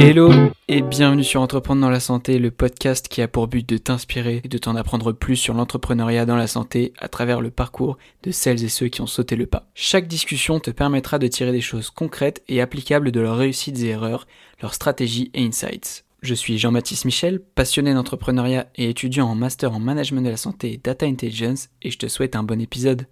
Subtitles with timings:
[0.00, 0.30] Hello
[0.68, 4.40] et bienvenue sur Entreprendre dans la santé, le podcast qui a pour but de t'inspirer
[4.44, 8.30] et de t'en apprendre plus sur l'entrepreneuriat dans la santé à travers le parcours de
[8.30, 9.66] celles et ceux qui ont sauté le pas.
[9.74, 13.88] Chaque discussion te permettra de tirer des choses concrètes et applicables de leurs réussites et
[13.88, 14.28] erreurs,
[14.62, 16.04] leurs stratégies et insights.
[16.22, 20.74] Je suis Jean-Baptiste Michel, passionné d'entrepreneuriat et étudiant en master en management de la santé
[20.74, 23.08] et data intelligence et je te souhaite un bon épisode.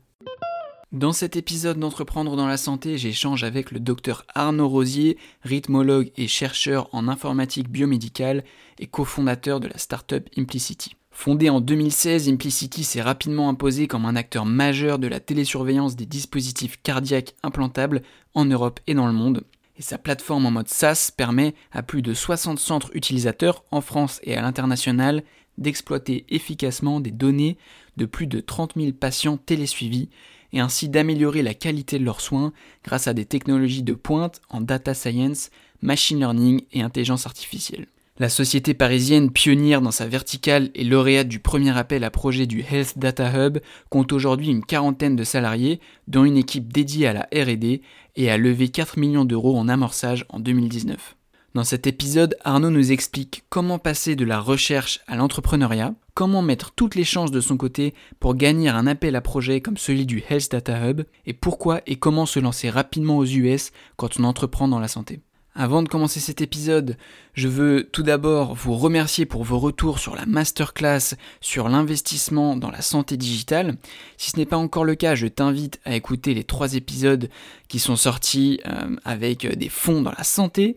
[0.96, 6.26] Dans cet épisode d'Entreprendre dans la santé, j'échange avec le docteur Arnaud Rosier, rythmologue et
[6.26, 8.44] chercheur en informatique biomédicale
[8.79, 10.96] et cofondateur de la startup Implicity.
[11.11, 16.07] Fondée en 2016, Implicity s'est rapidement imposé comme un acteur majeur de la télésurveillance des
[16.07, 18.00] dispositifs cardiaques implantables
[18.32, 19.44] en Europe et dans le monde.
[19.76, 24.18] Et sa plateforme en mode SaaS permet à plus de 60 centres utilisateurs en France
[24.22, 25.24] et à l'international
[25.58, 27.58] d'exploiter efficacement des données
[27.99, 30.08] de plus de 30 000 patients télésuivis
[30.56, 32.52] et ainsi d'améliorer la qualité de leurs soins
[32.83, 35.50] grâce à des technologies de pointe en data science,
[35.82, 37.86] machine learning et intelligence artificielle.
[38.18, 42.62] La société parisienne pionnière dans sa verticale et lauréate du premier appel à projet du
[42.62, 43.58] Health Data Hub
[43.90, 47.82] compte aujourd'hui une quarantaine de salariés, dont une équipe dédiée à la RD
[48.16, 51.16] et a levé 4 millions d'euros en amorçage en 2019.
[51.56, 56.72] Dans cet épisode, Arnaud nous explique comment passer de la recherche à l'entrepreneuriat, comment mettre
[56.72, 60.22] toutes les chances de son côté pour gagner un appel à projet comme celui du
[60.28, 64.68] Health Data Hub, et pourquoi et comment se lancer rapidement aux US quand on entreprend
[64.68, 65.20] dans la santé.
[65.58, 66.98] Avant de commencer cet épisode,
[67.32, 72.70] je veux tout d'abord vous remercier pour vos retours sur la masterclass sur l'investissement dans
[72.70, 73.78] la santé digitale.
[74.18, 77.30] Si ce n'est pas encore le cas, je t'invite à écouter les trois épisodes
[77.68, 80.76] qui sont sortis euh, avec des fonds dans la santé.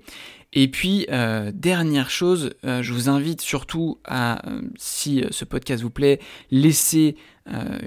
[0.51, 5.83] Et puis, euh, dernière chose, euh, je vous invite surtout à, euh, si ce podcast
[5.83, 6.19] vous plaît,
[6.51, 7.15] laisser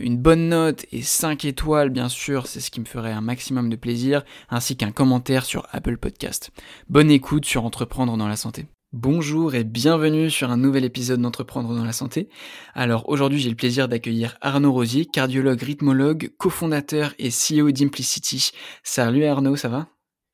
[0.00, 3.70] une bonne note et 5 étoiles, bien sûr, c'est ce qui me ferait un maximum
[3.70, 6.50] de plaisir, ainsi qu'un commentaire sur Apple Podcast.
[6.88, 8.66] Bonne écoute sur Entreprendre dans la santé.
[8.92, 12.28] Bonjour et bienvenue sur un nouvel épisode d'Entreprendre dans la santé.
[12.74, 18.50] Alors aujourd'hui j'ai le plaisir d'accueillir Arnaud Rosier, cardiologue rythmologue, cofondateur et CEO d'Implicity.
[18.82, 19.86] Salut Arnaud, ça va?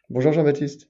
[0.08, 0.87] Bonjour Jean-Baptiste.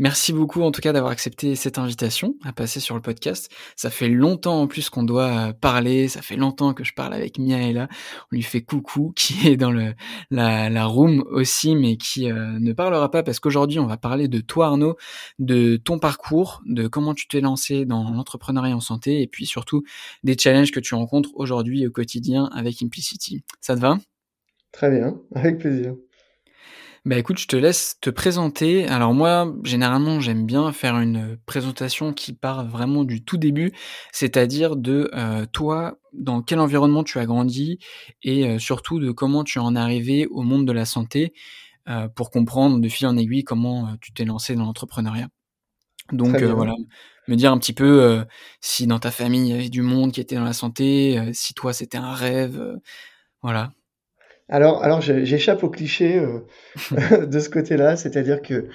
[0.00, 3.52] Merci beaucoup en tout cas d'avoir accepté cette invitation à passer sur le podcast.
[3.76, 7.38] Ça fait longtemps en plus qu'on doit parler, ça fait longtemps que je parle avec
[7.38, 7.86] Miaela.
[8.32, 9.92] On lui fait coucou qui est dans le,
[10.30, 14.26] la, la room aussi mais qui euh, ne parlera pas parce qu'aujourd'hui on va parler
[14.26, 14.96] de toi Arnaud,
[15.38, 19.82] de ton parcours, de comment tu t'es lancé dans l'entrepreneuriat en santé et puis surtout
[20.24, 23.44] des challenges que tu rencontres aujourd'hui au quotidien avec Implicity.
[23.60, 23.98] Ça te va?
[24.72, 25.94] Très bien, avec plaisir.
[27.06, 28.86] Bah écoute, je te laisse te présenter.
[28.86, 33.72] Alors moi, généralement, j'aime bien faire une présentation qui part vraiment du tout début,
[34.12, 37.78] c'est-à-dire de euh, toi, dans quel environnement tu as grandi
[38.22, 41.32] et euh, surtout de comment tu en es arrivé au monde de la santé
[41.88, 45.28] euh, pour comprendre de fil en aiguille comment tu t'es lancé dans l'entrepreneuriat.
[46.12, 46.74] Donc voilà,
[47.28, 48.24] me dire un petit peu
[48.60, 51.54] si dans ta famille il y avait du monde qui était dans la santé, si
[51.54, 52.60] toi c'était un rêve,
[53.42, 53.70] voilà.
[54.50, 56.40] Alors, alors j'échappe au cliché euh,
[57.26, 58.68] de ce côté-là, c'est-à-dire que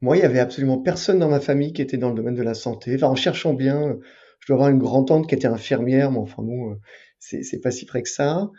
[0.00, 2.42] moi, il y avait absolument personne dans ma famille qui était dans le domaine de
[2.42, 2.94] la santé.
[2.96, 3.98] Enfin, en cherchant bien,
[4.40, 6.74] je dois avoir une grand-tante qui était infirmière, mais enfin bon, euh,
[7.18, 8.50] c'est pas si près que ça.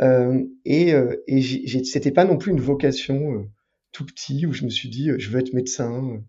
[0.00, 1.42] Euh, et euh, et
[1.84, 3.50] c'était pas non plus une vocation euh,
[3.92, 6.22] tout petit où je me suis dit je veux être médecin,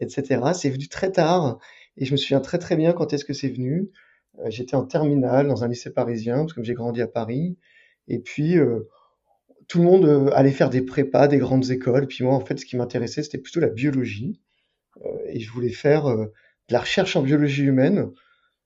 [0.00, 0.42] etc.
[0.54, 1.58] C'est venu très tard
[1.96, 3.90] et je me souviens très très bien quand est-ce que c'est venu.
[4.48, 7.58] J'étais en terminale dans un lycée parisien parce que j'ai grandi à Paris.
[8.08, 8.56] Et puis
[9.70, 12.08] tout le monde euh, allait faire des prépas, des grandes écoles.
[12.08, 14.40] Puis moi, en fait, ce qui m'intéressait, c'était plutôt la biologie.
[15.06, 16.26] Euh, et je voulais faire euh,
[16.68, 18.10] de la recherche en biologie humaine,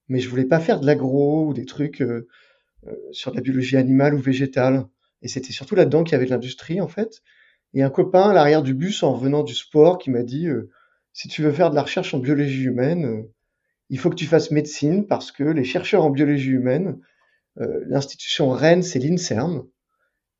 [0.08, 2.02] mais je voulais pas faire de l'agro ou des trucs
[3.12, 4.86] sur la biologie animale ou végétale.
[5.22, 7.22] Et c'était surtout là-dedans qu'il y avait de l'industrie, en fait.
[7.74, 10.48] Et un copain à l'arrière du bus, en revenant du sport, qui m'a dit
[11.14, 13.24] si tu veux faire de la recherche en biologie humaine,
[13.88, 16.98] il faut que tu fasses médecine parce que les chercheurs en biologie humaine,
[17.56, 19.64] l'institution reine, c'est l'INSERM.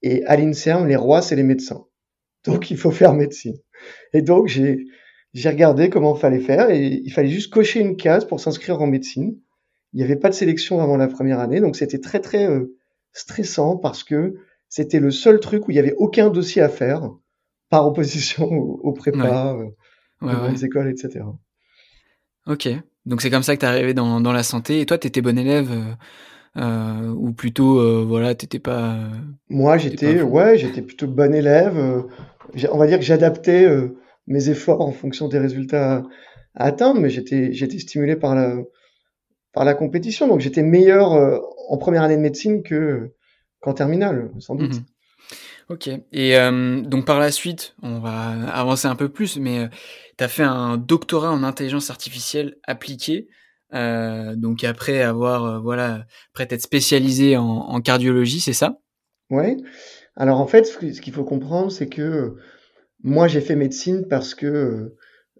[0.06, 1.87] Et à l'INSERM, les rois, c'est les médecins.
[2.44, 3.56] Donc, il faut faire médecine.
[4.12, 4.84] Et donc, j'ai,
[5.32, 8.82] j'ai regardé comment il fallait faire et il fallait juste cocher une case pour s'inscrire
[8.82, 9.40] en médecine.
[9.94, 12.76] Il n'y avait pas de sélection avant la première année, donc c'était très très euh,
[13.12, 14.34] stressant parce que
[14.69, 17.08] c'était le seul truc où il n'y avait aucun dossier à faire
[17.70, 19.75] par opposition aux, prépas, ouais.
[20.23, 21.25] Euh, aux écoles, etc.
[22.46, 22.69] Ok,
[23.06, 24.81] donc c'est comme ça que tu es arrivé dans, dans la santé.
[24.81, 25.94] Et toi, tu étais bon élève euh,
[26.56, 28.99] euh, ou plutôt euh, voilà t'étais pas
[29.49, 32.03] moi j'étais ouais j'étais plutôt bon élève euh,
[32.71, 33.67] on va dire que j'adaptais
[34.27, 36.05] mes efforts en fonction des résultats
[36.55, 38.56] à, atteindre mais j'étais j'étais stimulé par la
[39.53, 41.12] par la compétition donc j'étais meilleur
[41.69, 43.12] en première année de médecine que
[43.61, 44.85] qu'en terminale sans doute mmh
[45.71, 45.89] Ok.
[46.12, 49.69] Et euh, donc par la suite, on va avancer un peu plus, mais euh,
[50.19, 53.29] tu as fait un doctorat en intelligence artificielle appliquée.
[53.75, 58.79] Euh, donc après avoir, voilà, après être spécialisé en, cardiologie, c'est ça?
[59.31, 59.56] Ouais.
[60.17, 62.37] Alors en fait, ce qu'il faut comprendre, c'est que
[63.03, 64.94] moi j'ai fait médecine parce que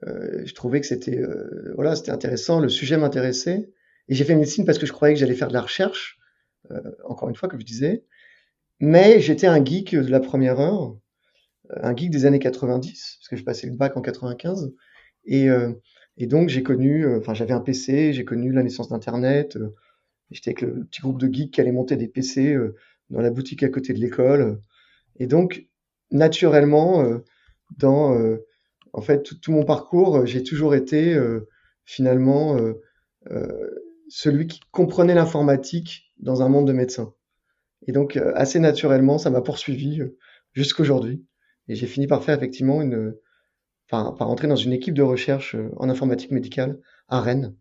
[0.05, 1.23] je trouvais que c'était
[1.77, 3.71] voilà, c'était intéressant, le sujet m'intéressait.
[4.09, 6.19] Et j'ai fait médecine parce que je croyais que j'allais faire de la recherche,
[7.05, 8.05] encore une fois, comme je disais.
[8.81, 10.97] Mais j'étais un geek de la première heure,
[11.71, 14.73] euh, un geek des années 90, parce que je passais le bac en 95.
[15.25, 15.73] Et, euh,
[16.17, 19.59] et donc j'ai connu, euh, enfin j'avais un PC, j'ai connu la naissance d'Internet.
[20.31, 22.57] J'étais avec le petit groupe de geeks qui allait monter des PC
[23.11, 24.61] dans la boutique à côté de l'école.
[25.17, 25.67] Et donc
[26.11, 27.21] naturellement,
[27.79, 28.19] dans
[28.93, 31.17] en fait tout, mon parcours, j'ai toujours été
[31.85, 32.59] finalement
[34.09, 37.13] celui qui comprenait l'informatique dans un monde de médecins.
[37.87, 40.17] Et donc, euh, assez naturellement, ça m'a poursuivi euh,
[40.53, 41.25] jusqu'aujourd'hui.
[41.69, 43.15] Et j'ai fini par faire effectivement une,
[44.17, 47.55] par entrer dans une équipe de recherche euh, en informatique médicale à Rennes,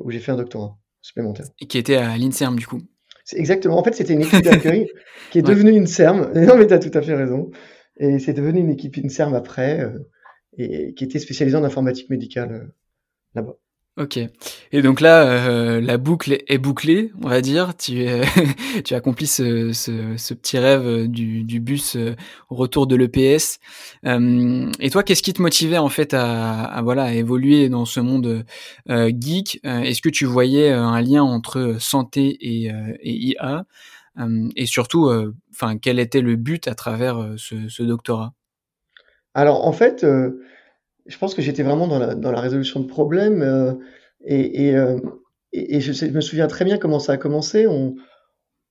[0.00, 1.46] où j'ai fait un doctorat supplémentaire.
[1.60, 2.80] Et qui était à l'INSERM, du coup.
[3.24, 3.78] C'est exactement.
[3.78, 4.88] En fait, c'était une équipe d'accueil
[5.30, 6.32] qui est devenue une CERM.
[6.34, 7.50] Non, mais tu as tout à fait raison.
[7.96, 9.92] Et c'est devenu une équipe INSERM après,
[10.58, 12.72] et qui était spécialisée en informatique médicale
[13.34, 13.54] là-bas.
[13.98, 14.18] Ok.
[14.72, 17.76] Et donc là, euh, la boucle est bouclée, on va dire.
[17.76, 18.06] Tu,
[18.90, 22.16] accomplis ce, petit rêve euh, du, bus euh,
[22.48, 23.58] au retour de l'EPS.
[24.02, 28.46] et toi, qu'est-ce qui te motivait en fait à, voilà évoluer dans ce monde
[28.88, 29.60] geek?
[29.62, 32.72] Est-ce que tu voyais un lien entre santé et,
[33.04, 33.66] IA
[34.56, 35.10] Et surtout,
[35.50, 38.32] enfin, quel était le but à travers ce doctorat?
[39.34, 40.04] Alors en fait
[41.06, 43.42] je pense que j'étais vraiment dans la, résolution de problèmes.
[43.42, 43.72] Euh,
[44.24, 44.98] et, euh,
[45.52, 47.66] je, me souviens très bien comment ça a commencé.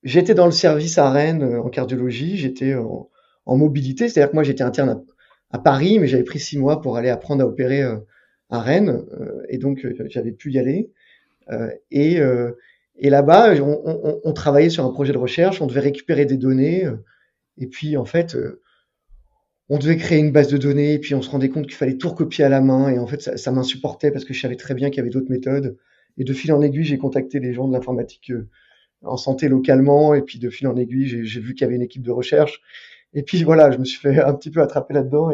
[0.04, 3.08] J'étais dans le service à Rennes euh, en cardiologie, j'étais en,
[3.46, 5.04] mobilité, c'est-à-dire que moi j'étais interne
[5.52, 7.84] à, Paris, mais j'avais pris six mois pour aller apprendre à opérer
[8.50, 9.04] à Rennes,
[9.50, 10.90] et donc j'avais pu y aller.
[11.92, 12.22] et,
[13.02, 13.56] là-bas,
[14.24, 16.88] on, travaillait sur un projet de recherche, on devait récupérer des données,
[17.58, 18.38] et puis en fait,
[19.74, 21.96] on devait créer une base de données, et puis on se rendait compte qu'il fallait
[21.96, 24.74] tout recopier à la main, et en fait, ça, m'insupportait parce que je savais très
[24.74, 25.78] bien qu'il y avait d'autres méthodes.
[26.18, 28.50] Et de fil en aiguille, j'ai contacté des gens de l'informatique euh,
[29.02, 31.84] en santé localement, et puis de fil en aiguille, j'ai vu qu'il y avait une
[31.84, 32.62] équipe de recherche.
[33.14, 35.32] Et puis voilà, je me suis fait un petit peu attraper là-dedans,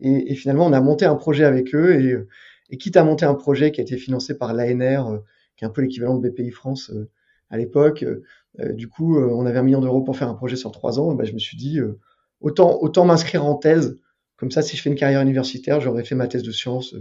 [0.00, 2.16] et, finalement, on a monté un projet avec eux, et,
[2.70, 5.18] et quitte à monter un projet qui a été financé par l'ANR, euh,
[5.56, 7.08] qui est un peu l'équivalent de BPI France euh,
[7.48, 8.04] à l'époque,
[8.58, 11.16] du coup, on avait un million d'euros pour faire un projet sur trois ans, et
[11.16, 11.80] ben, je me suis dit,
[12.40, 13.98] autant, autant m'inscrire en thèse.
[14.36, 16.94] Comme ça, si je fais une carrière universitaire, j'aurais fait ma thèse de sciences.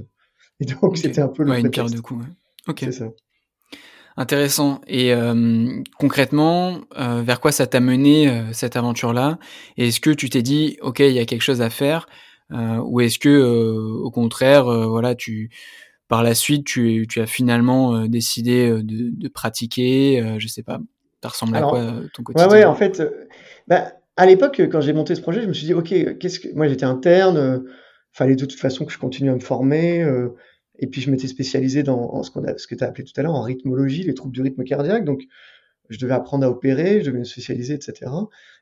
[0.60, 2.22] Et donc, c'était un peu le ouais, une pierre de coup.
[2.68, 2.80] Ok.
[2.80, 3.10] C'est ça.
[4.20, 4.82] Intéressant.
[4.88, 9.38] Et euh, concrètement, euh, vers quoi ça t'a mené euh, cette aventure-là?
[9.78, 12.08] Est-ce que tu t'es dit, ok, il y a quelque chose à faire,
[12.50, 13.40] ou est-ce que,
[14.02, 15.52] au contraire, voilà, tu,
[16.08, 20.80] par la suite, tu, tu as finalement décidé de, de pratiquer, je sais pas,
[21.22, 22.48] ça ressemble à quoi ton quotidien?
[22.48, 23.04] Ouais, ouais, en fait,
[23.68, 26.54] bah, à l'époque, quand j'ai monté ce projet, je me suis dit, ok, qu'est-ce que
[26.54, 27.60] moi j'étais interne, euh,
[28.12, 30.30] fallait de toute façon que je continue à me former, euh,
[30.80, 33.14] et puis je m'étais spécialisé dans ce, qu'on a, ce que tu as appelé tout
[33.16, 35.24] à l'heure en rythmologie, les troubles du rythme cardiaque, donc
[35.90, 38.12] je devais apprendre à opérer, je devais me spécialiser, etc.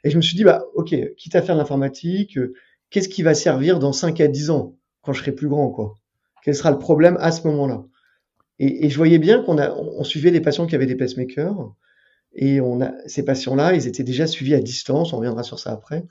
[0.04, 2.54] Et je me suis dit, bah ok, quitte à faire de l'informatique, euh,
[2.90, 5.96] qu'est-ce qui va servir dans 5 à 10 ans, quand je serai plus grand, quoi?
[6.44, 7.86] Quel sera le problème à ce moment-là?
[8.60, 11.74] Et, et, je voyais bien qu'on a, on suivait des patients qui avaient des pacemakers,
[12.36, 15.72] et on a, ces patients-là, ils étaient déjà suivis à distance, on reviendra sur ça
[15.72, 16.04] après.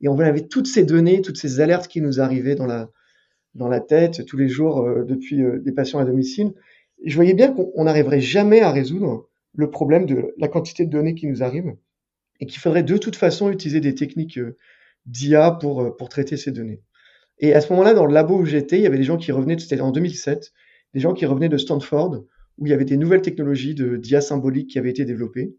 [0.00, 2.90] Et on avait toutes ces données, toutes ces alertes qui nous arrivaient dans la,
[3.54, 6.54] dans la tête tous les jours euh, depuis euh, des patients à domicile.
[7.04, 11.14] Je voyais bien qu'on n'arriverait jamais à résoudre le problème de la quantité de données
[11.14, 11.76] qui nous arrivent
[12.40, 14.56] et qu'il faudrait de toute façon utiliser des techniques euh,
[15.04, 16.82] d'IA pour, pour traiter ces données.
[17.38, 19.30] Et à ce moment-là, dans le labo où j'étais, il y avait des gens qui
[19.30, 20.52] revenaient, c'était en 2007,
[20.94, 22.24] des gens qui revenaient de Stanford,
[22.58, 25.54] où il y avait des nouvelles technologies de d'IA symbolique qui avaient été développées.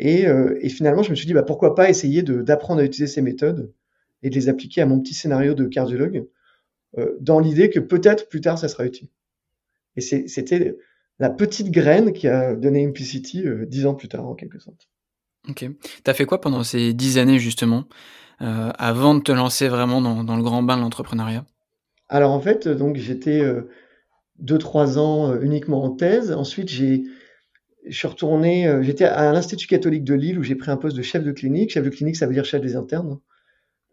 [0.00, 3.22] Euh, et, finalement, je me suis dit, bah, pourquoi pas essayer d'apprendre à utiliser ces
[3.22, 3.72] méthodes
[4.22, 6.26] et de les appliquer à mon petit scénario de cardiologue,
[6.98, 9.08] euh, dans l'idée que peut-être plus tard, ça sera utile.
[9.96, 10.76] Et c'était
[11.18, 14.88] la petite graine qui a donné Implicity euh, dix ans plus tard, en quelque sorte.
[15.48, 15.64] Ok.
[16.04, 17.84] Tu as fait quoi pendant ces dix années, justement,
[18.38, 21.44] avant de te lancer vraiment dans, dans le grand bain de l'entrepreneuriat?
[22.08, 23.42] Alors, en fait, donc j'étais
[24.38, 26.32] deux, trois ans uniquement en thèse.
[26.32, 27.04] Ensuite, j'ai
[27.88, 30.96] je suis retourné, euh, j'étais à l'Institut catholique de Lille où j'ai pris un poste
[30.96, 31.70] de chef de clinique.
[31.70, 33.18] Chef de clinique, ça veut dire chef des internes.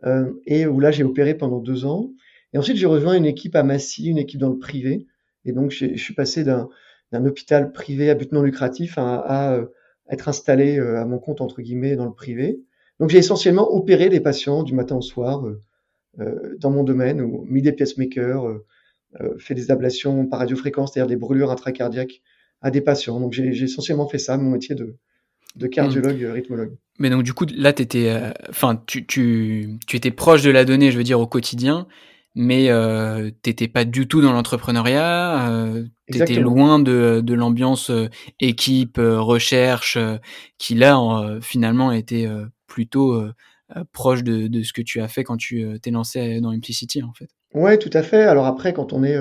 [0.06, 2.12] Euh, et où là, j'ai opéré pendant deux ans.
[2.54, 5.08] Et ensuite, j'ai rejoint une équipe à Massy, une équipe dans le privé.
[5.46, 6.70] Et donc, je suis passé d'un
[7.26, 9.66] hôpital privé à but non lucratif à, euh,
[10.10, 12.60] être installé à mon compte, entre guillemets, dans le privé,
[13.00, 15.44] Donc j'ai essentiellement opéré des patients du matin au soir
[16.60, 18.60] dans mon domaine, ou mis des pacemakers,
[19.40, 22.22] fait des ablations par radiofréquence, c'est-à-dire des brûlures intracardiaques
[22.62, 23.20] à des patients.
[23.20, 24.96] Donc j'ai essentiellement fait ça, mon métier de,
[25.56, 26.32] de cardiologue mmh.
[26.32, 26.78] rythmologue.
[27.00, 28.14] Mais donc du coup là étais,
[28.50, 31.88] enfin tu, tu, tu étais proche de la donnée, je veux dire au quotidien,
[32.36, 38.10] mais euh, t'étais pas du tout dans l'entrepreneuriat, euh, t'étais loin de, de l'ambiance euh,
[38.42, 39.98] équipe, euh, recherche,
[40.58, 41.00] qui là
[41.42, 42.28] finalement était
[42.68, 43.22] plutôt
[43.94, 47.14] proche de, de, ce que tu as fait quand tu t'es lancé dans Implicity en
[47.14, 47.30] fait.
[47.54, 48.24] Ouais, tout à fait.
[48.24, 49.18] Alors après, quand on est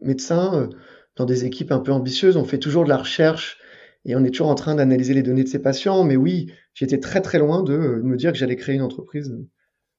[0.00, 0.68] médecin
[1.16, 3.58] dans des équipes un peu ambitieuses, on fait toujours de la recherche
[4.04, 6.04] et on est toujours en train d'analyser les données de ses patients.
[6.04, 9.34] Mais oui, j'étais très très loin de me dire que j'allais créer une entreprise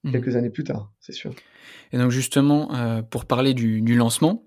[0.04, 0.12] mmh.
[0.12, 1.34] quelques années plus tard, c'est sûr.
[1.92, 4.47] Et donc justement, euh, pour parler du, du lancement,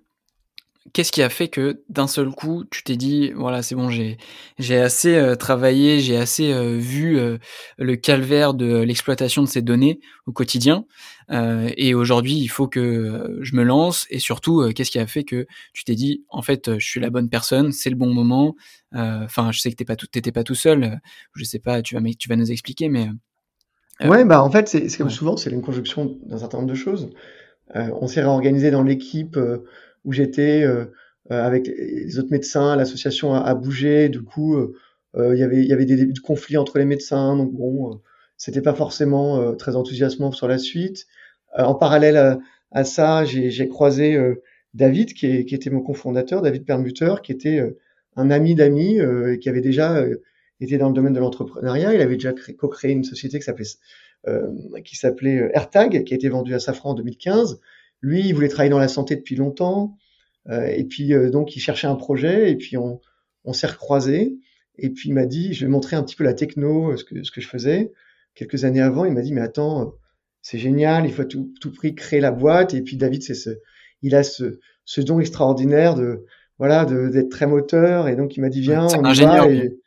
[0.92, 4.16] qu'est-ce qui a fait que d'un seul coup, tu t'es dit, voilà, c'est bon, j'ai,
[4.58, 7.38] j'ai assez euh, travaillé, j'ai assez euh, vu euh,
[7.78, 10.84] le calvaire de l'exploitation de ces données au quotidien,
[11.76, 14.04] et aujourd'hui, il faut que je me lance.
[14.10, 17.08] Et surtout, qu'est-ce qui a fait que tu t'es dit, en fait, je suis la
[17.08, 18.56] bonne personne, c'est le bon moment.
[18.92, 21.00] Enfin, je sais que t'es pas tout, t'étais pas tout seul.
[21.36, 23.06] Je sais pas, tu vas, tu vas nous expliquer, mais
[24.04, 27.12] ouais, bah en fait, c'est comme souvent, c'est une conjonction d'un certain nombre de choses.
[27.76, 29.64] Euh, on s'est réorganisé dans l'équipe euh,
[30.04, 30.64] où j'étais
[31.28, 34.58] avec les autres médecins, l'association a, a, bougé, du coup,
[35.16, 38.00] il y avait il y avait des débuts de conflits entre les médecins, donc bon,
[38.36, 41.06] c'était pas forcément très enthousiasmant sur la suite.
[41.56, 42.40] en parallèle
[42.72, 44.18] à, ça, j'ai croisé
[44.74, 47.62] David, qui, qui, était mon cofondateur, David Permuteur, qui était
[48.16, 48.98] un ami d'amis,
[49.40, 50.04] qui avait déjà
[50.60, 51.94] était dans le domaine de l'entrepreneuriat.
[51.94, 53.66] Il avait déjà co-créé une société qui s'appelait
[54.28, 54.52] euh,
[54.84, 57.60] qui s'appelait euh, AirTag, qui a été vendue à Safran en 2015.
[58.02, 59.96] Lui, il voulait travailler dans la santé depuis longtemps,
[60.48, 63.00] euh, et puis euh, donc il cherchait un projet, et puis on,
[63.44, 64.38] on s'est recroisés.
[64.78, 67.22] Et puis il m'a dit, je vais montrer un petit peu la techno, ce que,
[67.22, 67.92] ce que je faisais.
[68.34, 69.94] Quelques années avant, il m'a dit, mais attends,
[70.40, 72.72] c'est génial, il faut à tout, tout, prix créer la boîte.
[72.72, 73.50] Et puis David, c'est ce,
[74.00, 76.24] il a ce, ce don extraordinaire de,
[76.58, 78.08] voilà, d'être très moteur.
[78.08, 79.50] Et donc il m'a dit, viens, on y va.
[79.50, 79.80] Et,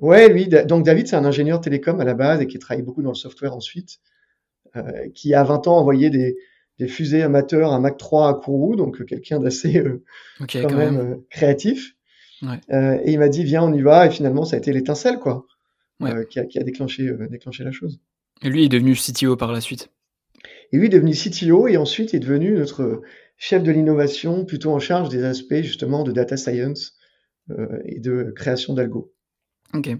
[0.00, 3.02] Ouais, lui, donc David, c'est un ingénieur télécom à la base et qui travaille beaucoup
[3.02, 4.00] dans le software ensuite,
[4.76, 6.36] euh, qui a 20 ans envoyé des,
[6.78, 10.04] des, fusées amateurs à Mac 3 à Kourou, donc euh, quelqu'un d'assez euh,
[10.40, 11.94] quand, même, euh, créatif.
[12.42, 12.60] Ouais.
[13.04, 14.06] Et il m'a dit, viens, on y va.
[14.06, 15.46] Et finalement, ça a été l'étincelle, quoi,
[16.00, 16.26] ouais.
[16.28, 18.00] qui, a, qui, a, déclenché, déclenché la chose.
[18.42, 19.90] Et lui est devenu CTO par la suite.
[20.72, 23.00] Et lui est devenu CTO et ensuite est devenu notre
[23.38, 26.96] chef de l'innovation, plutôt en charge des aspects justement de data science
[27.86, 29.14] et de création d'algo.
[29.74, 29.90] Ok.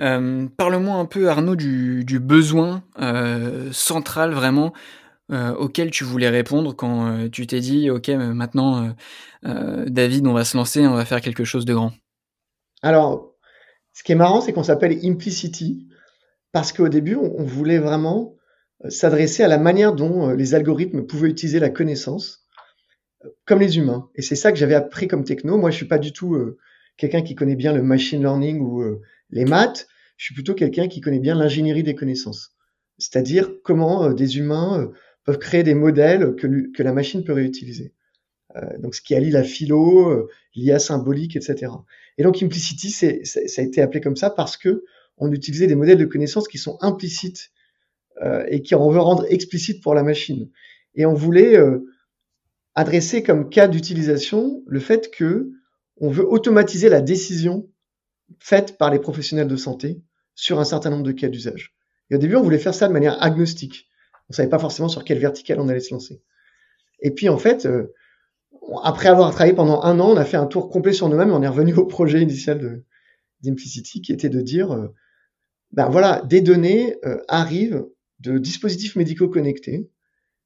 [0.00, 4.72] Euh, Parle-moi un peu, Arnaud, du, du besoin euh, central vraiment
[5.32, 8.94] euh, auquel tu voulais répondre quand euh, tu t'es dit, ok, maintenant,
[9.44, 11.92] euh, David, on va se lancer, on va faire quelque chose de grand.
[12.82, 13.34] Alors,
[13.92, 15.86] ce qui est marrant, c'est qu'on s'appelle Implicity
[16.52, 18.36] parce qu'au début, on, on, voulait vraiment
[18.88, 22.46] s'adresser à la manière dont les algorithmes pouvaient utiliser la connaissance
[23.46, 24.10] comme les humains.
[24.14, 25.56] Et c'est ça que j'avais appris comme techno.
[25.56, 26.36] Moi, je suis pas du tout
[26.96, 29.00] quelqu'un qui connaît bien le machine learning ou euh,
[29.30, 32.54] les maths, je suis plutôt quelqu'un qui connaît bien l'ingénierie des connaissances.
[32.98, 34.92] C'est-à-dire comment euh, des humains euh,
[35.24, 37.92] peuvent créer des modèles que, que la machine peut réutiliser.
[38.78, 41.72] donc ce qui allie la philo, l'IA symbolique, etc.
[42.18, 44.84] Et donc implicity, ça a été appelé comme ça parce que
[45.18, 47.50] on utilisait des modèles de connaissances qui sont implicites
[48.22, 50.50] euh, et qui on veut rendre explicites pour la machine.
[50.94, 51.80] Et on voulait euh,
[52.74, 55.50] adresser comme cas d'utilisation le fait que
[55.96, 57.68] on veut automatiser la décision
[58.38, 60.02] faite par les professionnels de santé
[60.34, 61.74] sur un certain nombre de cas d'usage.
[62.10, 63.88] Et au début, on voulait faire ça de manière agnostique.
[64.28, 66.22] On savait pas forcément sur quelle verticale on allait se lancer.
[67.00, 67.92] Et puis, en fait, euh,
[68.82, 71.34] après avoir travaillé pendant un an, on a fait un tour complet sur nous-mêmes et
[71.34, 72.82] on est revenu au projet initial
[73.40, 74.88] d'Implicity qui était de dire, euh,
[75.72, 77.86] ben voilà, des données euh, arrivent
[78.20, 79.90] de dispositifs médicaux connectés.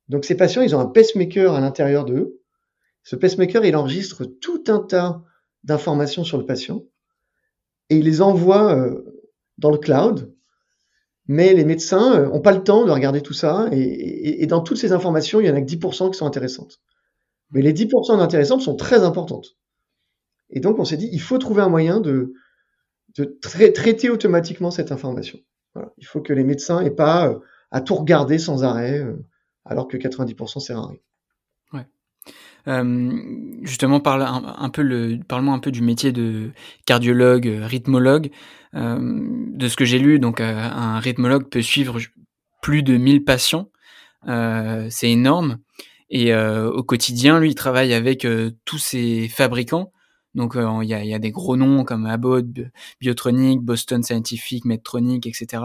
[0.09, 2.41] Donc, ces patients, ils ont un pacemaker à l'intérieur d'eux.
[3.05, 5.23] Ce pacemaker, il enregistre tout un tas
[5.65, 6.85] d'informations sur le patient
[7.91, 8.91] et il les envoie
[9.59, 10.35] dans le cloud.
[11.29, 14.79] Mais les médecins n'ont euh, pas le temps de regarder tout ça et, dans toutes
[14.79, 16.81] ces informations, il y en a que 10% qui sont intéressantes.
[17.51, 19.57] Mais les 10% d'intéressantes sont très importantes.
[20.51, 22.33] Et donc on s'est dit, il faut trouver un moyen de,
[23.17, 25.39] de tra traiter automatiquement cette information.
[25.99, 27.39] Il faut que les médecins aient pas euh,
[27.71, 29.07] à tout regarder sans arrêt,
[29.67, 30.93] alors que 90% c'est rare.
[30.93, 31.08] Euh,
[33.63, 36.51] justement, parle un, peu un peu du métier de
[36.87, 38.31] cardiologue, euh, rythmologue.
[38.75, 41.99] Euh, de ce que j'ai lu, donc un rythmologue peut suivre
[42.61, 43.71] plus de 1000 patients.
[44.27, 45.59] c'est énorme.
[46.11, 48.27] Et au quotidien, lui, il travaille avec
[48.65, 49.93] tous ses fabricants.
[50.35, 52.45] Donc il y, a, y, a, des gros noms comme Abbott,
[53.01, 55.63] Biotronic, Boston Scientific, Medtronic, etc.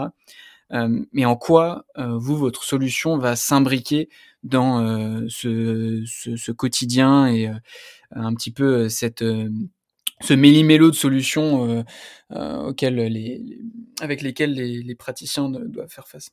[1.11, 4.09] mais en quoi vous votre solution va s'imbriquer
[4.43, 4.79] dans
[5.29, 7.51] ce, ce, quotidien et
[8.11, 9.23] un petit peu cette
[10.21, 11.85] ce méli-mélo de solutions
[12.31, 13.59] auxquelles les,
[14.01, 16.31] avec lesquelles les, praticiens doivent faire face.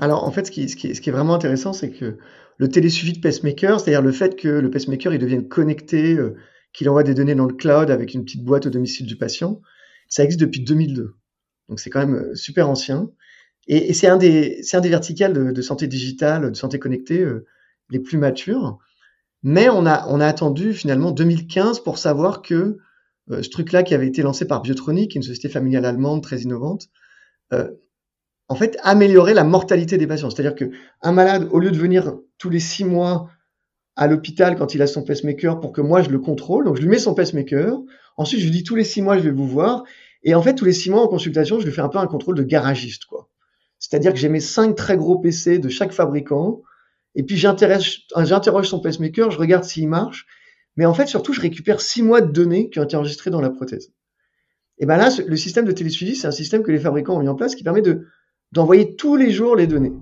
[0.00, 2.18] Alors en fait, ce qui, ce qui, ce qui est vraiment intéressant, c'est que
[2.58, 6.36] le télésuivi de pacemaker, c'est-à-dire le fait que le pacemaker il devienne connecté, euh,
[6.72, 9.60] qu'il envoie des données dans le cloud avec une petite boîte au domicile du patient,
[10.08, 11.14] ça existe depuis 2002.
[11.68, 13.10] Donc c'est quand même euh, super ancien.
[13.68, 17.46] Et, c'est un des, un des verticales de, santé digitale, de santé connectée euh,
[17.90, 18.78] les plus matures.
[19.42, 22.78] Mais on a, on a attendu finalement 2015 pour savoir que
[23.30, 26.88] euh, ce truc-là qui avait été lancé par Biotronic, une société familiale allemande très innovante,
[27.52, 27.70] euh,
[28.48, 30.30] en fait, améliorer la mortalité des patients.
[30.30, 30.70] C'est-à-dire que
[31.02, 33.28] un malade, au lieu de venir tous les six mois
[33.96, 36.82] à l'hôpital quand il a son pacemaker pour que moi je le contrôle, donc je
[36.82, 37.78] lui mets son pacemaker.
[38.16, 39.84] Ensuite, je lui dis tous les six mois je vais vous voir.
[40.22, 42.06] Et en fait, tous les six mois en consultation, je lui fais un peu un
[42.06, 43.28] contrôle de garagiste, quoi.
[43.78, 46.62] C'est-à-dire que j'ai mes cinq très gros PC de chaque fabricant.
[47.14, 50.26] Et puis j'interroge son pacemaker, je regarde s'il marche.
[50.76, 53.40] Mais en fait, surtout, je récupère six mois de données qui ont été enregistrées dans
[53.40, 53.92] la prothèse.
[54.78, 57.28] Et ben là, le système de télésuivi, c'est un système que les fabricants ont mis
[57.28, 58.06] en place qui permet de
[58.52, 59.92] d'envoyer tous les jours les données.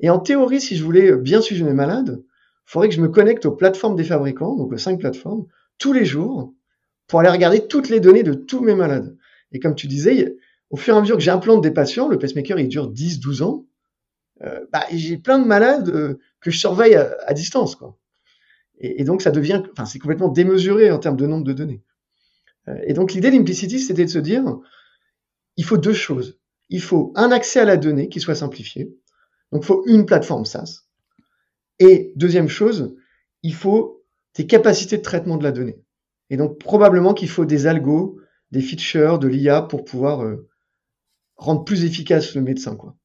[0.00, 3.08] Et en théorie, si je voulais bien suivre mes malades, il faudrait que je me
[3.08, 5.46] connecte aux plateformes des fabricants, donc aux cinq plateformes,
[5.78, 6.52] tous les jours,
[7.08, 9.16] pour aller regarder toutes les données de tous mes malades.
[9.52, 10.36] Et comme tu disais,
[10.70, 13.42] au fur et à mesure que j'implante des patients, le pacemaker il dure 10, 12
[13.42, 13.66] ans,
[14.42, 17.76] euh, bah, j'ai plein de malades euh, que je surveille à, distance.
[17.76, 17.96] Quoi.
[18.78, 21.82] Et, donc ça devient, enfin c'est complètement démesuré en termes de nombre de données.
[22.68, 24.44] Euh, et donc l'idée d'Implicity, c'était de se dire,
[25.56, 28.96] il faut deux choses il faut un accès à la donnée qui soit simplifié.
[29.52, 30.82] Donc, il faut une plateforme SaaS.
[31.78, 32.96] Et deuxième chose,
[33.42, 34.04] il faut
[34.34, 35.78] des capacités de traitement de la donnée.
[36.30, 38.18] Et donc, probablement qu'il faut des algos,
[38.50, 40.24] des features, de l'IA pour pouvoir
[41.36, 42.96] rendre plus efficace le médecin, quoi,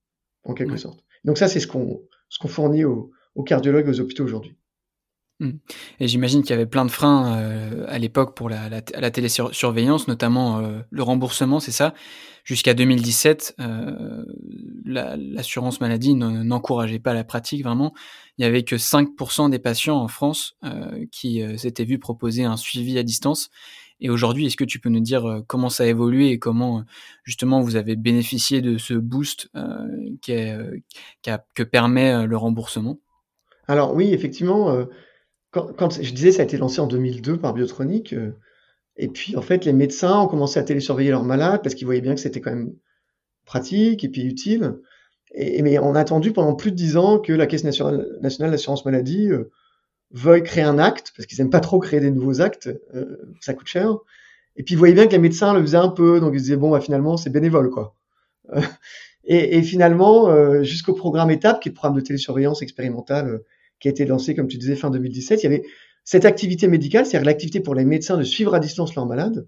[0.43, 1.03] en quelque sorte.
[1.23, 4.55] Donc ça, c'est ce qu'on ce qu'on fournit aux, aux cardiologues, aux hôpitaux aujourd'hui.
[5.39, 5.51] Mmh.
[5.99, 9.11] Et j'imagine qu'il y avait plein de freins euh, à l'époque pour la, la, la
[9.11, 11.93] télésurveillance, notamment euh, le remboursement, c'est ça?
[12.43, 14.25] Jusqu'à 2017, euh,
[14.85, 17.93] l'assurance maladie n'encourageait pas la pratique vraiment.
[18.37, 22.43] Il y avait que 5% des patients en France euh, qui euh, s'étaient vus proposer
[22.43, 23.51] un suivi à distance.
[24.01, 26.83] Et aujourd'hui, est-ce que tu peux nous dire comment ça a évolué et comment
[27.23, 29.49] justement vous avez bénéficié de ce boost
[30.27, 30.55] est,
[31.21, 32.99] qui que permet le remboursement?
[33.67, 34.85] Alors oui, effectivement
[35.51, 38.13] quand, je disais, ça a été lancé en 2002 par Biotronic.
[38.13, 38.31] Euh,
[38.95, 42.01] et puis, en fait, les médecins ont commencé à télésurveiller leurs malades parce qu'ils voyaient
[42.01, 42.73] bien que c'était quand même
[43.45, 44.75] pratique et puis utile.
[45.33, 48.85] Et, mais on a attendu pendant plus de dix ans que la Caisse nationale, d'assurance
[48.85, 49.51] maladie euh,
[50.13, 53.53] veuille créer un acte, parce qu'ils n'aiment pas trop créer des nouveaux actes, euh, ça
[53.53, 53.97] coûte cher.
[54.55, 56.57] Et puis, ils voyaient bien que les médecins le faisaient un peu, donc ils disaient,
[56.57, 57.95] bon, bah, finalement, c'est bénévole, quoi.
[59.23, 63.41] et, et, finalement, jusqu'au programme étape, qui est le programme de télésurveillance expérimentale
[63.81, 65.63] qui a été lancé, comme tu disais, fin 2017, il y avait
[66.03, 69.47] cette activité médicale, c'est-à-dire l'activité pour les médecins de suivre à distance leurs malades,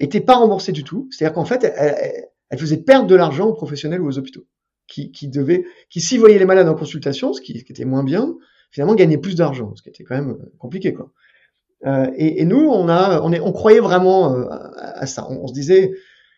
[0.00, 1.08] était pas remboursée du tout.
[1.10, 4.46] C'est-à-dire qu'en fait, elle, faisait perdre de l'argent aux professionnels ou aux hôpitaux,
[4.86, 8.34] qui, qui devaient, qui s'y voyaient les malades en consultation, ce qui, était moins bien,
[8.76, 11.10] finalement gagnaient plus d'argent, ce qui était quand même euh, compliqué, quoi.
[11.86, 15.26] Euh, et, nous, on a, on, est, on croyait vraiment euh, à, ça.
[15.30, 15.92] On, se disait,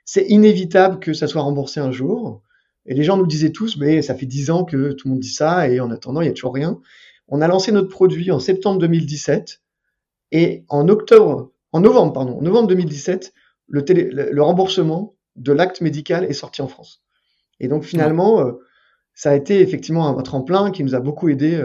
[0.05, 2.43] c'est inévitable que ça soit remboursé un jour.
[2.87, 5.21] Et les gens nous disaient tous, mais ça fait dix ans que tout le monde
[5.21, 6.79] dit ça, et en attendant, il n'y a toujours rien.
[7.27, 9.61] On a lancé notre produit en septembre 2017,
[10.31, 13.33] et en octobre, en novembre, pardon, novembre 2017,
[13.67, 17.03] le, le, remboursement de l'acte médical est sorti en France.
[17.59, 18.53] Et donc finalement,
[19.15, 21.61] ça a été effectivement un, tremplin qui nous a beaucoup aidé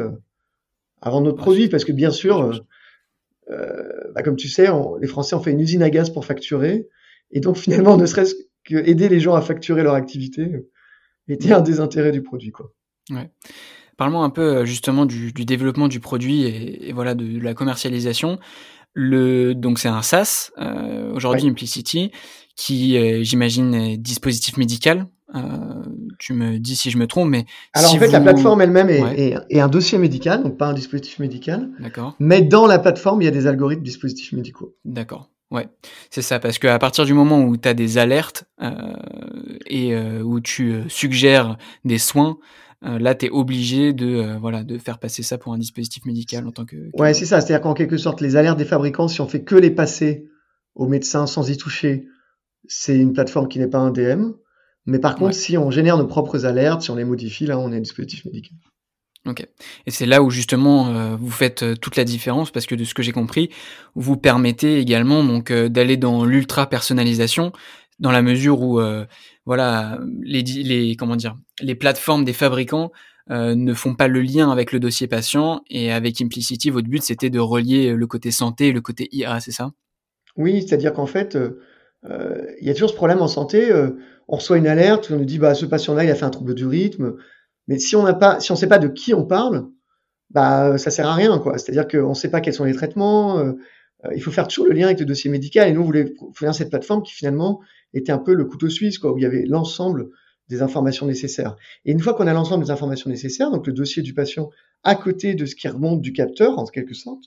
[1.05, 2.53] euh, vendre notre produit, parce que bien sûr, euh,
[3.51, 6.25] euh, bah, comme tu sais, on, les Français ont fait une usine à gaz pour
[6.25, 6.87] facturer,
[7.31, 10.67] et donc finalement, ne serait-ce que aider les gens à facturer leur activité,
[11.27, 12.51] était un des intérêts du produit.
[12.51, 12.71] Quoi.
[13.09, 13.29] Ouais.
[13.97, 17.53] Parlons un peu euh, justement du, du développement du produit et, et, voilà de, la
[17.53, 18.39] commercialisation.
[18.93, 21.49] Le donc c'est un SaaS euh, aujourd'hui ouais.
[21.49, 22.11] Implicity
[22.55, 25.07] qui euh, j'imagine est dispositif médical.
[25.35, 25.39] Euh,
[26.19, 28.11] tu me dis si je me trompe, mais alors si en fait vous...
[28.11, 29.19] la plateforme elle-même est, ouais.
[29.19, 31.69] est, est, un dossier médical, donc pas un dispositif médical.
[31.79, 32.15] D'accord.
[32.19, 34.75] Mais dans la plateforme il y a des algorithmes dispositifs médicaux.
[34.85, 35.29] D'accord.
[35.53, 35.69] Ouais,
[36.09, 38.71] c'est ça, parce qu'à partir du moment où tu as des alertes euh,
[39.67, 42.39] et euh, où tu euh, suggères des soins,
[42.81, 46.51] là, tu es obligé de, voilà, de faire passer ça pour un dispositif médical en
[46.51, 46.75] tant que...
[46.75, 47.01] que...
[47.01, 49.55] Ouais, c'est ça, c'est-à-dire qu'en quelque sorte, les alertes des fabricants, si on fait que
[49.55, 50.25] les passer
[50.75, 52.07] aux médecins sans y toucher,
[52.67, 54.31] c'est une plateforme qui n'est pas un DM.
[54.85, 55.33] Mais par contre, ouais.
[55.33, 58.25] si on génère nos propres alertes, si on les modifie, là, on est un dispositif
[58.25, 58.57] médical.
[59.25, 59.47] Ok.
[59.85, 62.83] Et c'est là où justement euh, vous faites euh, toute la différence parce que de
[62.83, 63.49] ce que j'ai compris,
[63.95, 67.53] vous permettez également donc euh, d'aller dans l'ultra personnalisation,
[67.99, 68.81] dans la mesure où
[69.45, 72.91] voilà les, les comment dire les plateformes des fabricants
[73.29, 77.29] ne font pas le lien avec le dossier patient et avec Implicity votre but c'était
[77.29, 79.71] de relier le côté santé et le côté IA c'est ça?
[80.37, 81.37] Oui c'est-à-dire qu'en fait
[82.09, 83.71] il y a toujours ce problème en santé
[84.27, 86.53] on reçoit une alerte on nous dit bah ce patient-là il a fait un trouble
[86.53, 87.15] du rythme.
[87.67, 89.67] Mais si on n'a pas si on sait pas de qui on parle
[90.29, 93.53] bah ça sert à rien c'est-à-dire qu'on ne sait pas quels sont les traitements
[94.13, 95.69] il faut faire toujours le lien avec le dossier médical.
[95.69, 97.61] Et nous on voulait faire cette plateforme qui finalement
[97.93, 100.09] était un peu le couteau suisse, quoi, où il y avait l'ensemble
[100.49, 101.55] des informations nécessaires.
[101.85, 104.49] Et une fois qu'on a l'ensemble des informations nécessaires, donc le dossier du patient
[104.83, 107.23] à côté de ce qui remonte du capteur, en quelque sorte,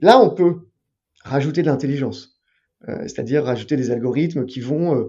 [0.00, 0.68] là, on peut
[1.24, 2.35] rajouter de l'intelligence, euh,
[3.02, 5.08] c'est-à-dire rajouter des algorithmes qui vont euh,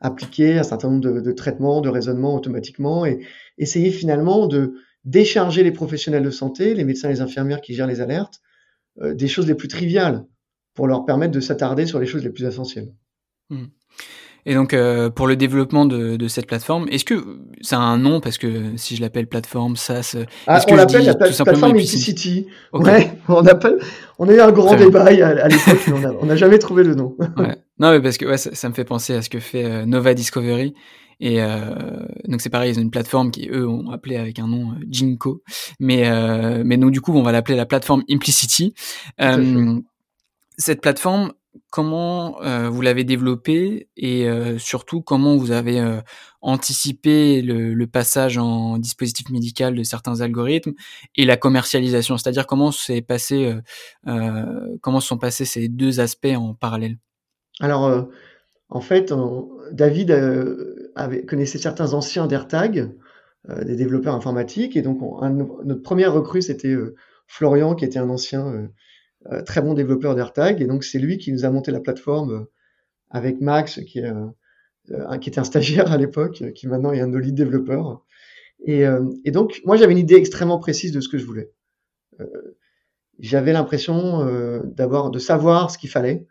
[0.00, 3.20] appliquer un certain nombre de, de, traitements, de raisonnements automatiquement et
[3.58, 7.86] essayer finalement de décharger les professionnels de santé, les médecins et les infirmières qui gèrent
[7.86, 8.40] les alertes,
[9.00, 10.24] euh, des choses les plus triviales
[10.74, 12.92] pour leur permettre de s'attarder sur les choses les plus essentielles.
[13.50, 13.64] Mmh.
[14.46, 17.98] Et donc, euh, pour le développement de, de cette plateforme, est-ce que ça a un
[17.98, 22.46] nom Parce que si je l'appelle plateforme SaaS, ah, on l'appelle la plateforme Implicity.
[22.72, 23.78] Ouais, on appelle.
[24.18, 27.16] On a eu un grand débat à, l'époque, mais on n'a jamais trouvé le nom.
[27.36, 27.56] ouais.
[27.80, 29.86] Non, mais parce que ouais, ça, ça, me fait penser à ce que fait euh,
[29.86, 30.74] Nova Discovery.
[31.20, 34.46] Et euh, donc c'est pareil, ils ont une plateforme qui eux ont appelé avec un
[34.46, 35.42] nom euh, Jinko,
[35.80, 38.74] mais euh, mais donc du coup on va l'appeler la plateforme Implicity.
[40.56, 41.32] cette plateforme,
[41.70, 46.00] comment euh, vous l'avez développé et euh, surtout comment vous avez euh,
[46.40, 50.72] anticipé le, passage en dispositif médical de certains algorithmes
[51.16, 53.56] et la commercialisation, c'est-à-dire comment s'est passé,
[54.82, 56.98] comment sont passés ces deux aspects en parallèle?
[57.60, 58.06] Alors,
[58.68, 59.12] en fait,
[59.72, 60.10] David
[60.94, 62.92] avait, connaissait certains anciens d'AirTag,
[63.48, 65.28] des développeurs informatiques, et donc on,
[65.64, 66.76] notre première recrue c'était
[67.26, 68.68] Florian, qui était un ancien
[69.44, 70.60] très bon développeur d'AirTag.
[70.62, 72.44] Et donc, c'est lui qui nous a monté la plateforme euh,
[73.10, 74.10] avec Max, qui, est,
[74.90, 78.04] euh, qui était un stagiaire à l'époque, qui maintenant est un de nos lead développeurs.
[78.64, 78.82] Et,
[79.24, 81.52] et, donc, moi, j'avais une idée extrêmement précise de ce que je voulais.
[83.20, 84.26] j'avais l'impression
[84.64, 86.26] d'avoir, de savoir ce qu'il fallait.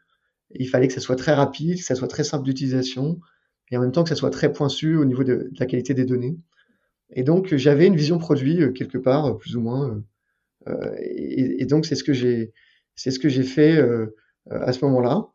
[0.52, 3.22] Il fallait que ça soit très rapide, que ça soit très simple d'utilisation,
[3.72, 5.94] et en même temps que ça soit très pointu au niveau de, de la qualité
[5.94, 6.38] des données.
[7.12, 10.04] Et donc, j'avais une vision produit quelque part, plus ou moins.
[11.00, 12.52] Et, et, donc, c'est ce que j'ai,
[12.98, 14.14] c'est ce que j'ai fait euh,
[14.50, 15.28] à ce moment-là,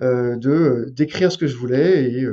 [0.00, 2.26] euh, de euh, d'écrire ce que je voulais et,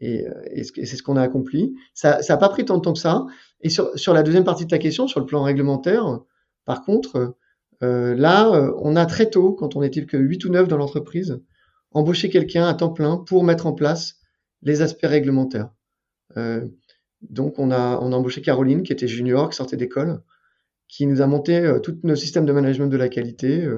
[0.00, 1.74] et, et c'est ce qu'on a accompli.
[1.94, 3.24] Ça n'a pas pris tant de temps que ça.
[3.62, 6.20] Et sur, la deuxième partie de ta question, sur le plan réglementaire,
[6.64, 7.36] par contre,
[7.82, 11.40] euh, là, on a très tôt, quand on était que 8 ou 9 dans l'entreprise,
[11.92, 14.16] embauché quelqu'un à temps plein pour mettre en place
[14.62, 15.70] les aspects réglementaires.
[16.36, 16.66] Euh,
[17.22, 20.22] donc, on a, embauché Caroline, qui était junior, qui sortait d'école,
[20.88, 23.68] qui nous a monté euh, tous nos systèmes de management de la qualité.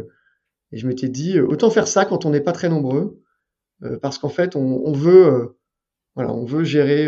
[0.75, 3.21] Euh, et je m'étais dit, euh, autant faire ça quand on n'est pas très nombreux,
[4.01, 5.59] parce qu'en fait, on, veut,
[6.15, 7.07] voilà, on veut gérer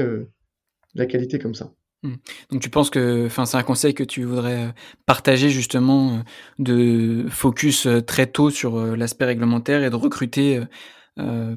[0.95, 1.73] la qualité comme ça.
[2.03, 2.15] Mmh.
[2.51, 4.75] Donc tu penses que, enfin, c'est un conseil que tu voudrais
[5.07, 6.23] partager justement
[6.59, 10.61] de focus très tôt sur l'aspect réglementaire et de recruter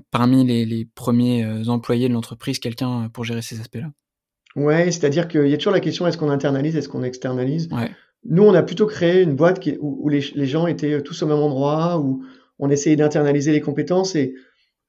[0.10, 3.92] parmi les, les premiers employés de l'entreprise quelqu'un pour gérer ces aspects-là?
[4.56, 7.68] Ouais, c'est-à-dire qu'il y a toujours la question est-ce qu'on internalise, est-ce qu'on externalise?
[7.74, 7.92] Ouais.
[8.26, 11.28] Nous, on a plutôt créé une boîte qui, où, les, les, gens étaient tous au
[11.28, 12.24] même endroit, où
[12.60, 14.16] on essayait d'internaliser les compétences.
[14.16, 14.36] Et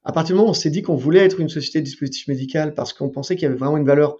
[0.03, 2.27] à partir du moment où on s'est dit qu'on voulait être une société de dispositif
[2.27, 4.17] médical parce qu'on pensait qu'il y avait vraiment une valeur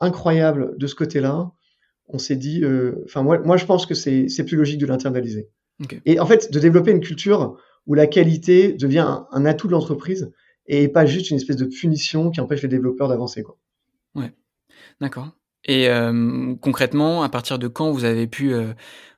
[0.00, 1.50] incroyable de ce côté-là,
[2.08, 5.48] on s'est dit, euh, enfin moi, moi je pense que c'est plus logique de l'internaliser.
[5.82, 6.00] Okay.
[6.06, 9.72] Et en fait, de développer une culture où la qualité devient un, un atout de
[9.72, 10.32] l'entreprise
[10.66, 13.42] et pas juste une espèce de punition qui empêche les développeurs d'avancer.
[13.42, 13.58] Quoi.
[14.14, 14.32] Ouais,
[15.00, 15.36] d'accord.
[15.64, 18.72] Et euh, concrètement, à partir de quand vous avez pu euh,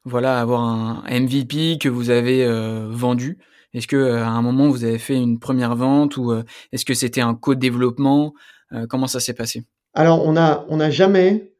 [0.04, 3.38] voilà avoir un MVP que vous avez euh, vendu?
[3.74, 6.32] Est-ce que à un moment vous avez fait une première vente ou
[6.72, 8.32] est-ce que c'était un co-développement?
[8.88, 9.64] Comment ça s'est passé?
[9.92, 11.52] Alors on a on n'a jamais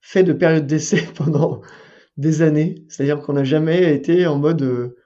[0.00, 1.62] fait de période d'essai pendant
[2.16, 2.84] des années.
[2.88, 4.96] C'est-à-dire qu'on n'a jamais été en mode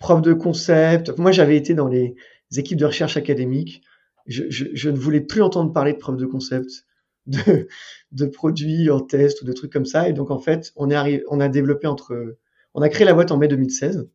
[0.00, 1.16] preuve de concept.
[1.16, 2.16] Moi j'avais été dans les
[2.56, 3.82] équipes de recherche académique.
[4.26, 6.84] Je, je, je, ne voulais plus entendre parler de preuve de concept
[7.26, 10.08] de, produits en test ou de trucs comme ça.
[10.08, 12.36] Et donc, en fait, on est arrivé, on a développé entre,
[12.74, 14.08] on a créé la boîte en mai 2016.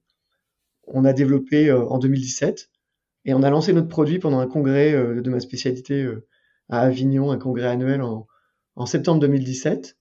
[0.88, 2.70] On a développé euh, en 2017
[3.26, 6.28] et on a lancé notre produit pendant un congrès euh, de ma spécialité euh,
[6.70, 8.28] à Avignon, un congrès annuel en,
[8.76, 9.98] en septembre 2017.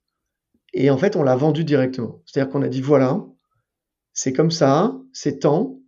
[0.74, 2.22] Et en fait, on l'a vendu directement.
[2.26, 3.24] C'est-à-dire qu'on a dit voilà,
[4.12, 5.78] c'est comme ça, c'est temps,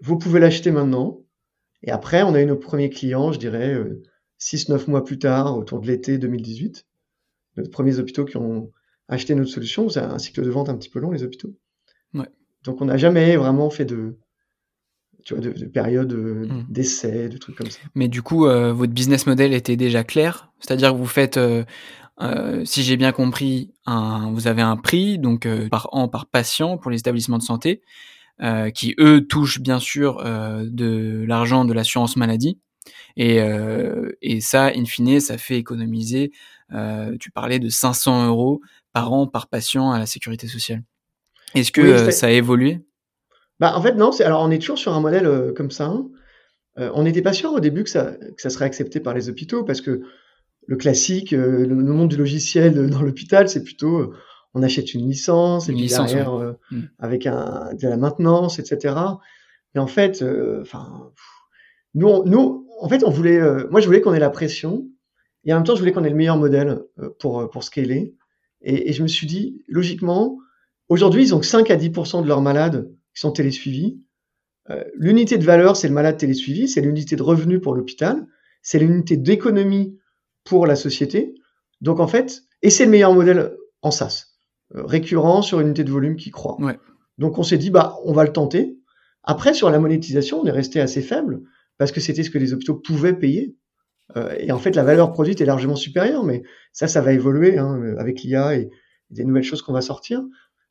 [0.00, 1.20] vous pouvez l'acheter maintenant.
[1.82, 3.76] Et après, on a eu nos premiers clients, je dirais,
[4.44, 6.84] 6-9 mois plus tard, autour de l'été 2018,
[7.56, 8.70] nos premiers hôpitaux qui ont
[9.08, 9.88] acheté notre solution.
[9.88, 11.54] C'est un cycle de vente un petit peu long, les hôpitaux.
[12.12, 12.28] Ouais.
[12.62, 14.18] Donc, on n'a jamais vraiment fait de,
[15.24, 16.66] tu vois, de, de périodes euh, mmh.
[16.68, 17.78] d'essai, de trucs comme ça.
[17.94, 21.40] Mais du coup, votre business model était déjà clair, c'est-à-dire que vous faites,
[22.64, 26.90] si j'ai bien compris, un, vous avez un prix donc par an par patient pour
[26.90, 27.80] les établissements de santé,
[28.74, 32.58] qui eux touchent bien sûr de l'argent de l'assurance maladie.
[33.16, 33.38] Et,
[34.22, 36.32] et ça, in fine, ça fait économiser,
[37.20, 38.60] tu parlais de 500 euros
[38.92, 40.82] par an par patient à la sécurité sociale.
[41.54, 42.80] Est-ce que euh, ça a évolué?
[43.60, 44.10] Bah, En fait, non.
[44.20, 45.86] Alors, on est toujours sur un modèle euh, comme ça.
[45.86, 46.08] Hein.
[46.78, 49.28] Euh, on n'était pas sûr au début que ça, que ça serait accepté par les
[49.28, 50.02] hôpitaux parce que
[50.66, 54.14] le classique, le, monde du logiciel dans l'hôpital, c'est plutôt
[54.54, 56.32] on achète une licence et puis derrière
[56.70, 56.80] mmh.
[56.98, 58.94] avec un, de la maintenance, etc.
[59.74, 60.24] Et en fait,
[60.62, 61.12] enfin,
[61.94, 64.86] nous, nous, en fait, on voulait, moi, je voulais qu'on ait la pression
[65.44, 66.80] et en même temps, je voulais qu'on ait le meilleur modèle
[67.18, 68.14] pour pour scaler.
[68.62, 70.38] Et, et je me suis dit, logiquement,
[70.88, 74.00] Aujourd'hui, ils ont que 5 à 10% de leurs malades qui sont télésuivis.
[74.70, 78.26] Euh, l'unité de valeur, c'est le malade télésuivi, c'est l'unité de revenu pour l'hôpital,
[78.62, 79.98] c'est l'unité d'économie
[80.44, 81.34] pour la société.
[81.80, 84.36] Donc en fait, et c'est le meilleur modèle en SaaS,
[84.74, 86.56] euh, récurrent sur une unité de volume qui croît.
[87.18, 88.78] Donc on s'est dit, bah, on va le tenter.
[89.22, 91.42] Après, sur la monétisation, on est resté assez faible
[91.78, 93.54] parce que c'était ce que les hôpitaux pouvaient payer.
[94.16, 97.58] Euh, et en fait, la valeur produite est largement supérieure, mais ça, ça va évoluer
[97.58, 98.70] hein, avec l'IA et
[99.10, 100.22] des nouvelles choses qu'on va sortir.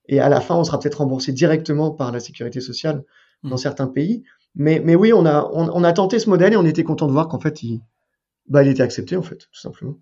[0.07, 3.03] Et à la fin, on sera peut-être remboursé directement par la sécurité sociale
[3.43, 3.57] dans mmh.
[3.57, 4.23] certains pays.
[4.55, 7.11] Mais, mais oui, on a, on, a tenté ce modèle et on était content de
[7.11, 7.81] voir qu'en fait, il,
[8.47, 9.97] bah, il était accepté, en fait, tout simplement.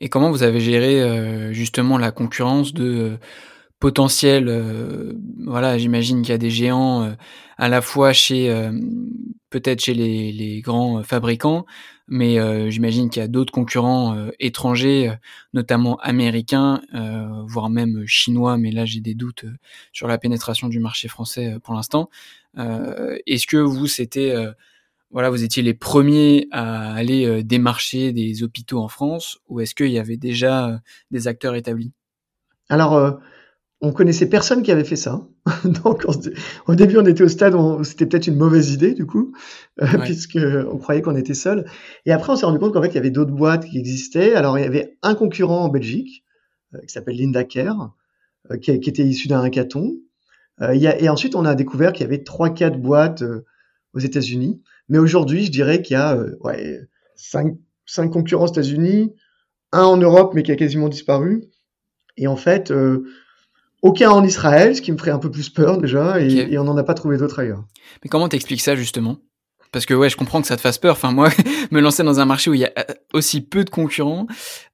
[0.00, 3.16] Et comment vous avez géré euh, justement la concurrence de euh,
[3.82, 5.12] potentiels euh,
[5.44, 7.14] Voilà, j'imagine qu'il y a des géants
[7.58, 8.48] à la fois chez
[9.52, 11.66] peut-être chez les, les, grands fabricants,
[12.08, 15.14] mais euh, j'imagine qu'il y a d'autres concurrents euh, étrangers, euh,
[15.52, 16.80] notamment américains,
[17.46, 19.44] voire même chinois, mais là j'ai des doutes
[19.92, 22.08] sur la pénétration du marché français pour l'instant.
[22.56, 24.34] Est-ce que vous, c'était,
[25.10, 29.90] voilà, vous étiez les premiers à aller démarcher des hôpitaux en France, ou est-ce qu'il
[29.90, 31.92] y avait déjà des acteurs établis?
[32.68, 33.20] Alors,
[33.82, 35.26] on connaissait personne qui avait fait ça.
[35.64, 36.04] Donc,
[36.68, 39.32] au début, on était au stade où c'était peut-être une mauvaise idée, du coup,
[39.82, 40.38] euh, puisque
[40.70, 41.66] on croyait qu'on était seul.
[42.06, 44.34] Et après, on s'est rendu compte qu'en fait, il y avait d'autres boîtes qui existaient.
[44.34, 46.24] Alors, il y avait un concurrent en Belgique,
[46.74, 47.92] euh, qui s'appelle Linda Care,
[48.52, 49.96] euh, qui, était issu d'un hackathon.
[50.60, 53.24] Il et ensuite, on a découvert qu'il y avait trois, quatre boîtes
[53.94, 54.62] aux États-Unis.
[54.88, 56.78] Mais aujourd'hui, je dirais qu'il y a ouais,
[57.16, 59.12] cinq, cinq concurrents aux États-Unis,
[59.72, 61.42] un en Europe, mais qui a quasiment disparu.
[62.16, 62.72] Et en fait,
[63.82, 66.76] aucun en Israël, ce qui me ferait un peu plus peur déjà, et, on n'en
[66.76, 67.64] a pas trouvé d'autres ailleurs.
[68.02, 69.18] Mais comment t'expliques ça justement?
[69.72, 70.92] Parce que ouais, je comprends que ça te fasse peur.
[70.92, 71.30] Enfin moi,
[71.70, 74.26] me lancer dans un marché où il y a euh, aussi peu de concurrents,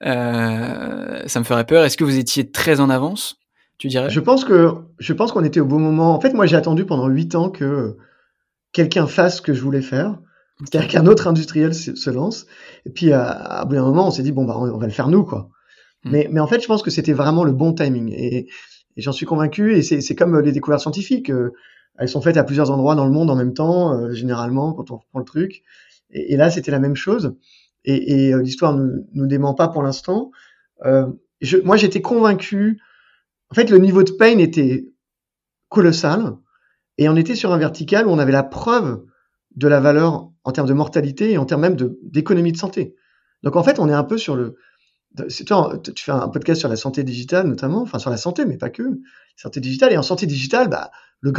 [0.05, 1.85] euh, ça me ferait peur.
[1.85, 3.37] Est-ce que vous étiez très en avance
[3.79, 4.11] Tu dirais?
[4.11, 6.14] Je pense que je pense qu'on était au bon moment.
[6.14, 7.97] En fait, moi j'ai attendu pendant huit ans que
[8.73, 10.18] quelqu'un fasse ce que je voulais faire.
[10.64, 12.47] C'est-à-dire qu'un autre industriel se, lance.
[12.85, 15.09] Et puis, à, bout d'un moment, on s'est dit, bon, bah, on, va le faire
[15.09, 15.51] nous, quoi.
[16.03, 16.11] Hmm.
[16.11, 18.12] Mais, mais en fait, je pense que c'était vraiment le bon timing.
[18.12, 18.49] Et,
[18.96, 21.31] et j'en suis convaincu, et c'est comme les découvertes scientifiques.
[21.31, 21.53] Euh,
[21.98, 24.90] elles sont faites à plusieurs endroits dans le monde en même temps, euh, généralement, quand
[24.90, 25.62] on prend le truc.
[26.11, 27.37] Et, là, c'était la même chose.
[27.85, 30.31] Et, euh, l'histoire ne nous dément pas pour l'instant.
[30.85, 32.81] moi, j'étais convaincu.
[33.51, 34.88] En fait, le niveau de pain était
[35.68, 36.37] colossal.
[36.98, 39.05] Et on était sur un vertical où on avait la preuve
[39.55, 42.96] de la valeur en termes de mortalité et en termes même d'économie de santé.
[43.44, 44.57] Donc en fait, on est un peu sur le,
[45.26, 48.70] tu fais un podcast sur la santé digitale notamment, enfin sur la santé, mais pas
[48.70, 49.00] que,
[49.37, 49.92] santé digitale.
[49.92, 51.33] Et en santé digitale, bah, le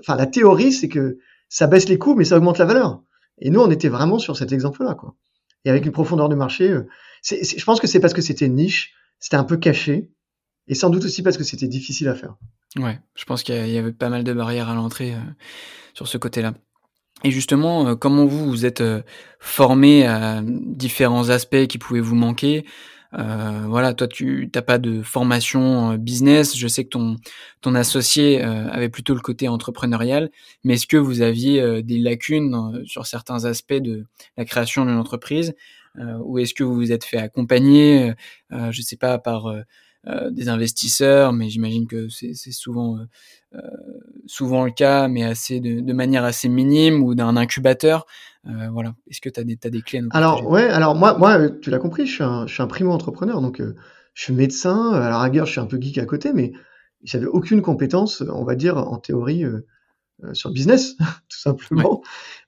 [0.00, 1.18] enfin la théorie, c'est que
[1.48, 3.02] ça baisse les coûts, mais ça augmente la valeur.
[3.38, 5.14] Et nous, on était vraiment sur cet exemple-là, quoi.
[5.64, 6.86] Et avec une profondeur de marché, euh,
[7.22, 10.10] je pense que c'est parce que c'était niche, c'était un peu caché,
[10.68, 12.36] et sans doute aussi parce que c'était difficile à faire.
[12.76, 15.18] Ouais, je pense qu'il y avait pas mal de barrières à l'entrée euh,
[15.94, 16.54] sur ce côté-là.
[17.22, 18.82] Et justement, euh, comment vous vous êtes
[19.38, 22.64] formé à différents aspects qui pouvaient vous manquer?
[23.18, 26.56] Euh, voilà, toi, tu n'as pas de formation euh, business.
[26.56, 27.16] Je sais que ton,
[27.60, 30.30] ton associé euh, avait plutôt le côté entrepreneurial,
[30.64, 35.54] mais est-ce que vous aviez des lacunes sur certains aspects de la création d'une entreprise
[36.24, 38.12] ou est-ce que vous vous êtes fait accompagner,
[38.50, 39.54] je sais pas, par
[40.30, 42.98] des investisseurs, mais j'imagine que c'est souvent
[44.26, 48.06] souvent le cas, mais assez de, de manière assez minime ou d'un incubateur.
[48.46, 48.94] Euh, voilà.
[49.08, 51.78] Est-ce que tu as des, as des clés Alors, ouais, alors moi, moi tu l'as
[51.78, 53.74] compris, je suis un, je suis un primo-entrepreneur, donc euh,
[54.12, 56.52] je suis médecin, à la rigueur, je suis un peu geek à côté, mais
[57.02, 60.96] j'avais aucune compétence, on va dire, en théorie euh, sur le business,
[61.28, 62.02] tout simplement.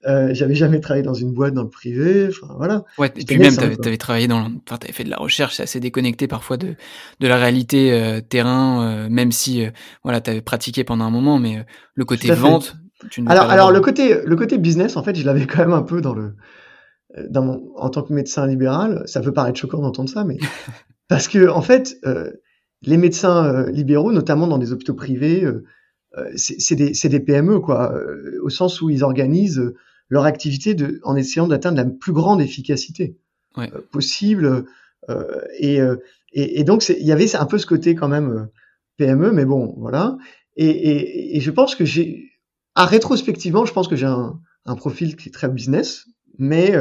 [0.06, 2.84] Euh, j'avais jamais travaillé dans une boîte dans le privé, enfin voilà.
[2.98, 5.62] Ouais, et puis même, tu avais, travaillé dans, enfin, avais fait de la recherche, c'est
[5.62, 6.74] assez déconnecté parfois de,
[7.20, 9.66] de la réalité terrain, même si,
[10.04, 12.76] voilà, tu avais pratiqué pendant un moment, mais le côté vente,
[13.26, 16.00] alors, alors le côté, le côté business, en fait, je l'avais quand même un peu
[16.00, 16.34] dans le,
[17.28, 19.02] dans en tant que médecin libéral.
[19.06, 20.38] Ça peut paraître choquant d'entendre ça, mais
[21.08, 22.30] parce que en fait, euh,
[22.82, 25.64] les médecins euh, libéraux, notamment dans des hôpitaux privés, euh,
[26.36, 27.94] c'est des, des, PME, quoi,
[28.42, 29.74] au sens où ils organisent
[30.08, 33.18] leur activité de, en essayant d'atteindre la plus grande efficacité
[33.90, 34.64] possible.
[35.58, 35.76] Et,
[36.32, 38.48] et, et, donc, il y avait un peu ce côté quand même
[38.96, 40.16] PME, mais bon, voilà.
[40.56, 42.30] Et, et je pense que j'ai,
[42.76, 46.06] ah, rétrospectivement, je pense que j'ai un, un, profil qui est très business,
[46.38, 46.74] mais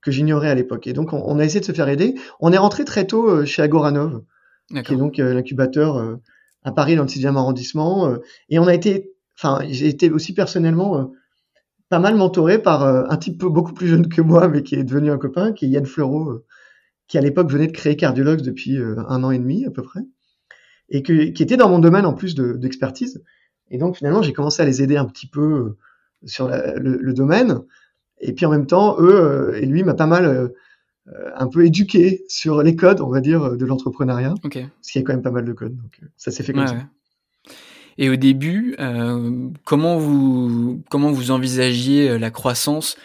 [0.00, 0.86] que j'ignorais à l'époque.
[0.86, 2.14] Et donc, on, on, a essayé de se faire aider.
[2.40, 4.22] On est rentré très tôt chez Agoranov,
[4.84, 6.18] qui est donc l'incubateur
[6.62, 8.16] à Paris dans le 6e arrondissement.
[8.48, 11.12] et on a été, enfin, j'ai été aussi personnellement
[11.88, 15.10] pas mal mentoré par un type beaucoup plus jeune que moi, mais qui est devenu
[15.10, 16.44] un copain, qui est Yann Fleureau,
[17.08, 20.00] qui à l'époque venait de créer Cardiologues depuis un an et demi à peu près
[20.88, 23.22] et que, qui était dans mon domaine en plus d'expertise.
[23.70, 25.76] Et donc finalement, j'ai commencé à les aider un petit peu euh,
[26.24, 27.60] sur le, domaine.
[28.20, 30.48] Et puis en même temps, eux euh, et lui m'a pas mal euh,
[31.34, 34.34] un peu éduqué sur les codes, on va dire, de l'entrepreneuriat.
[34.80, 35.76] Parce qu'il y a quand même pas mal de codes.
[35.76, 36.76] Donc ça s'est fait comme ça.
[37.96, 38.76] Et au début,
[39.64, 42.96] comment vous comment vous envisagiez la croissance?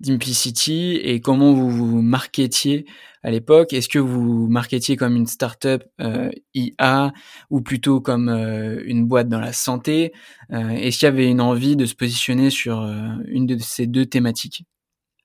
[0.00, 2.86] d'Implicity et comment vous vous marketiez
[3.22, 3.72] à l'époque?
[3.72, 7.12] Est-ce que vous marketiez comme une startup euh, IA
[7.50, 10.12] ou plutôt comme euh, une boîte dans la santé?
[10.52, 12.82] Euh, Est-ce qu'il y avait une envie de se positionner sur
[13.26, 14.64] une de ces deux thématiques?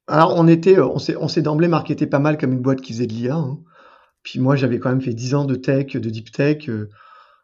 [0.07, 3.13] Alors on était, on s'est d'emblée marketé pas mal comme une boîte qui faisait de
[3.13, 3.36] l'IA.
[3.36, 3.60] Hein.
[4.23, 6.69] Puis moi j'avais quand même fait 10 ans de tech, de deep tech.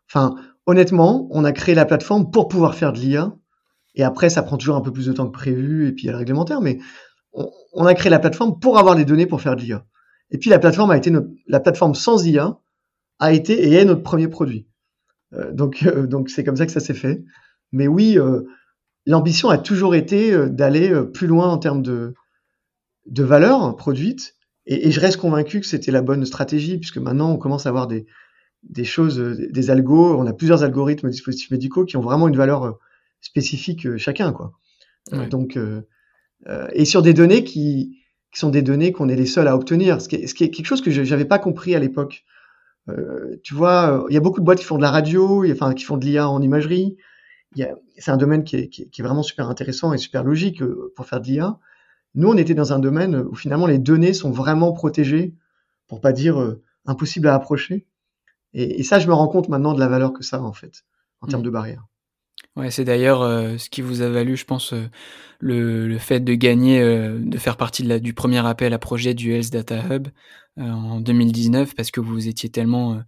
[0.09, 0.35] Enfin
[0.65, 3.33] honnêtement, on a créé la plateforme pour pouvoir faire de l'IA.
[3.95, 6.05] Et après, ça prend toujours un peu plus de temps que prévu, et puis il
[6.05, 6.77] y a le réglementaire, mais
[7.77, 9.85] on, a créé la plateforme pour avoir les données pour faire de l'IA.
[10.31, 11.11] Et puis la plateforme a été
[11.47, 12.59] la plateforme sans IA
[13.19, 14.67] a été et est notre premier produit.
[15.33, 17.23] Euh, donc euh, donc c'est comme ça que ça s'est fait.
[17.71, 18.41] Mais oui, euh,
[19.05, 22.13] l'ambition a toujours été d'aller plus loin en termes de
[23.05, 24.35] de valeur produite.
[24.69, 27.87] Et, je reste convaincu que c'était la bonne stratégie puisque maintenant on commence à avoir
[27.87, 28.05] des
[28.63, 30.17] des choses, des algos.
[30.17, 32.77] On a plusieurs algorithmes dispositifs médicaux qui ont vraiment une valeur
[33.21, 34.51] spécifique chacun, quoi.
[35.29, 35.57] donc
[36.47, 37.97] euh, et sur des données qui,
[38.31, 40.43] qui sont des données qu'on est les seuls à obtenir, ce qui est, ce qui
[40.43, 42.23] est quelque chose que je n'avais pas compris à l'époque.
[42.89, 45.73] Euh, tu vois, il y a beaucoup de boîtes qui font de la radio, enfin
[45.73, 46.97] qui font de l'IA en imagerie.
[47.97, 51.05] C'est un domaine qui est, qui, est, vraiment super intéressant et super logique euh, pour
[51.05, 51.57] faire de l'IA.
[52.13, 55.33] Nous, on était dans un domaine où finalement les données sont vraiment protégées,
[55.87, 57.87] pour pas dire euh, impossible à approcher.
[58.53, 60.53] Et, et, ça, je me rends compte maintenant de la valeur que ça a en
[60.53, 60.83] fait,
[61.21, 61.45] en termes mmh.
[61.45, 61.85] de barrières.
[62.57, 64.89] Ouais, c'est d'ailleurs euh, ce qui vous a valu, je pense, euh,
[65.39, 68.79] le, le, fait de gagner, euh, de faire partie de la, du premier appel à
[68.79, 70.07] projet du Health Data Hub
[70.59, 72.99] en 2019, parce que vous étiez tellement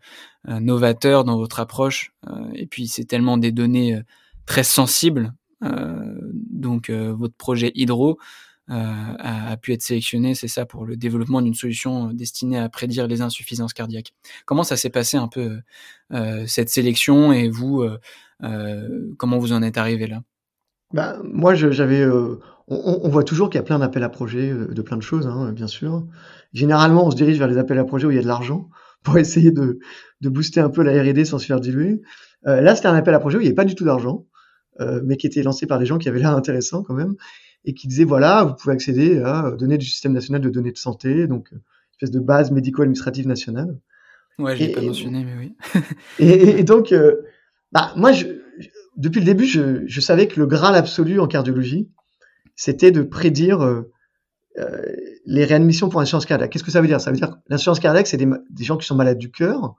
[0.48, 2.14] novateur dans votre approche,
[2.54, 4.00] et puis c'est tellement des données
[4.46, 5.34] très sensibles.
[5.64, 8.20] donc votre projet Hydro
[8.68, 13.08] a, a, pu être sélectionné, c'est ça, pour le développement d'une solution destinée à prédire
[13.08, 14.14] les insuffisances cardiaques.
[14.46, 15.60] Comment ça s'est passé un peu
[16.46, 18.00] cette sélection et vous euh,
[19.18, 20.22] comment vous en êtes arrivé là?
[20.94, 22.02] Bah, Moi, j'avais.
[22.02, 25.02] Euh, on, voit toujours qu'il y a plein d'appels à projets euh, de plein de
[25.02, 26.06] choses, hein, bien sûr.
[26.54, 28.70] Généralement, on se dirige vers les appels à projets où il y a de l'argent
[29.04, 29.80] pour essayer de,
[30.22, 32.02] de, booster un peu la R&D sans se faire diluer.
[32.44, 34.26] là, c'était un appel à projet où il n'y avait pas du tout d'argent,
[35.04, 37.16] mais qui était lancé par des gens qui avaient l'air intéressants quand même,
[37.66, 40.78] et qui disaient voilà, vous pouvez accéder à données du système national de données de
[40.78, 41.62] santé, donc une
[41.94, 43.78] espèce de base médico-administrative nationale.
[44.38, 45.82] Ouais, je l'ai pas mentionné, mais oui.
[46.20, 46.94] et, et, donc,
[47.72, 48.26] bah, moi, je,
[48.98, 51.90] depuis le début, je, je, savais que le graal absolu en cardiologie,
[52.56, 53.92] c'était de prédire euh,
[54.58, 54.82] euh
[55.26, 56.52] les réadmissions pour insuffisance cardiaque.
[56.52, 57.00] Qu'est-ce que ça veut dire?
[57.00, 59.76] Ça veut dire que l'insuffisance cardiaque, c'est des, des, gens qui sont malades du cœur.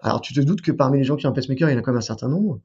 [0.00, 1.78] Alors, tu te doutes que parmi les gens qui ont un pacemaker, il y en
[1.78, 2.60] a quand même un certain nombre.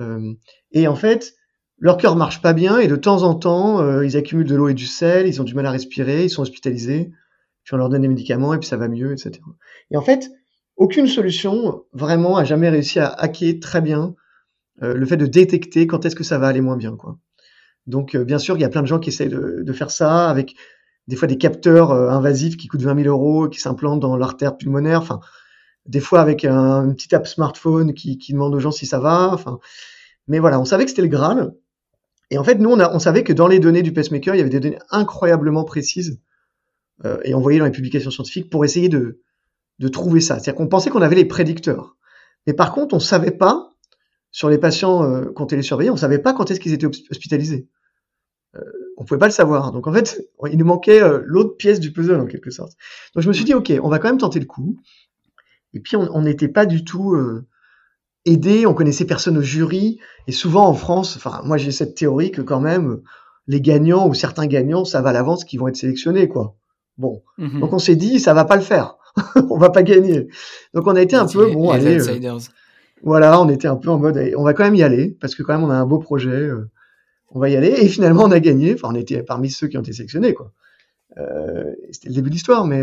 [0.00, 0.32] Euh,
[0.72, 1.34] et en fait,
[1.78, 4.68] leur cœur marche pas bien et de temps en temps, euh, ils accumulent de l'eau
[4.68, 7.12] et du sel, ils ont du mal à respirer, ils sont hospitalisés,
[7.64, 9.40] puis on leur donne des médicaments et puis ça va mieux, etc.
[9.90, 10.30] Et en fait,
[10.76, 14.14] aucune solution vraiment a jamais réussi à hacker très bien
[14.82, 16.96] euh, le fait de détecter quand est-ce que ça va aller moins bien.
[16.96, 17.18] Quoi.
[17.86, 19.90] Donc euh, bien sûr, il y a plein de gens qui essayent de, de faire
[19.90, 20.54] ça avec
[21.08, 24.56] des fois des capteurs euh, invasifs qui coûtent 20 000 euros, qui s'implantent dans l'artère
[24.56, 25.00] pulmonaire.
[25.00, 25.20] Enfin,
[25.86, 28.98] des fois avec un, une petite app smartphone qui, qui, demande aux gens si ça
[28.98, 29.30] va.
[29.32, 29.58] Enfin,
[30.28, 31.54] mais voilà, on savait que c'était le Graal.
[32.30, 34.38] Et en fait, nous, on, a, on, savait que dans les données du pacemaker, il
[34.38, 36.20] y avait des données incroyablement précises
[37.04, 39.20] euh, et envoyées dans les publications scientifiques pour essayer de,
[39.78, 40.34] de trouver ça.
[40.34, 41.96] C'est-à-dire qu'on pensait qu'on avait les prédicteurs.
[42.46, 43.70] Mais par contre, on savait pas,
[44.30, 47.68] sur les patients euh, qu'on télésurveillait, on savait pas quand est-ce qu'ils étaient hospitalisés.
[48.56, 48.60] Euh,
[48.96, 49.72] on pouvait pas le savoir.
[49.72, 52.72] Donc en fait, il nous manquait euh, l'autre pièce du puzzle en quelque sorte.
[53.14, 54.76] Donc je me suis dit, ok, on va quand même tenter le coup.
[55.74, 57.46] Et puis on n'était pas du tout euh,
[58.24, 62.30] aider, on connaissait personne au jury, et souvent en France, enfin moi j'ai cette théorie
[62.30, 63.02] que quand même
[63.46, 66.56] les gagnants ou certains gagnants savent à l'avance qu'ils vont être sélectionnés quoi.
[66.96, 67.60] Bon, Mhm.
[67.60, 68.96] donc on s'est dit ça va pas le faire,
[69.50, 70.28] on va pas gagner.
[70.74, 72.38] Donc on a été un peu bon, les allez, euh,
[73.02, 75.42] voilà, on était un peu en mode on va quand même y aller parce que
[75.42, 76.68] quand même on a un beau projet, euh,
[77.30, 78.74] on va y aller et finalement on a gagné.
[78.74, 80.52] Enfin on était parmi ceux qui ont été sélectionnés quoi.
[81.18, 82.82] Euh, C'était le début de l'histoire, mais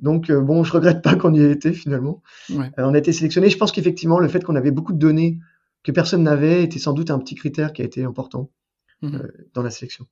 [0.00, 2.22] donc bon je regrette pas qu'on y ait été finalement.
[2.50, 2.70] Ouais.
[2.78, 3.50] On a été sélectionné.
[3.50, 5.38] Je pense qu'effectivement, le fait qu'on avait beaucoup de données
[5.82, 8.50] que personne n'avait était sans doute un petit critère qui a été important
[9.02, 9.16] Mhm.
[9.16, 10.06] euh, dans la sélection.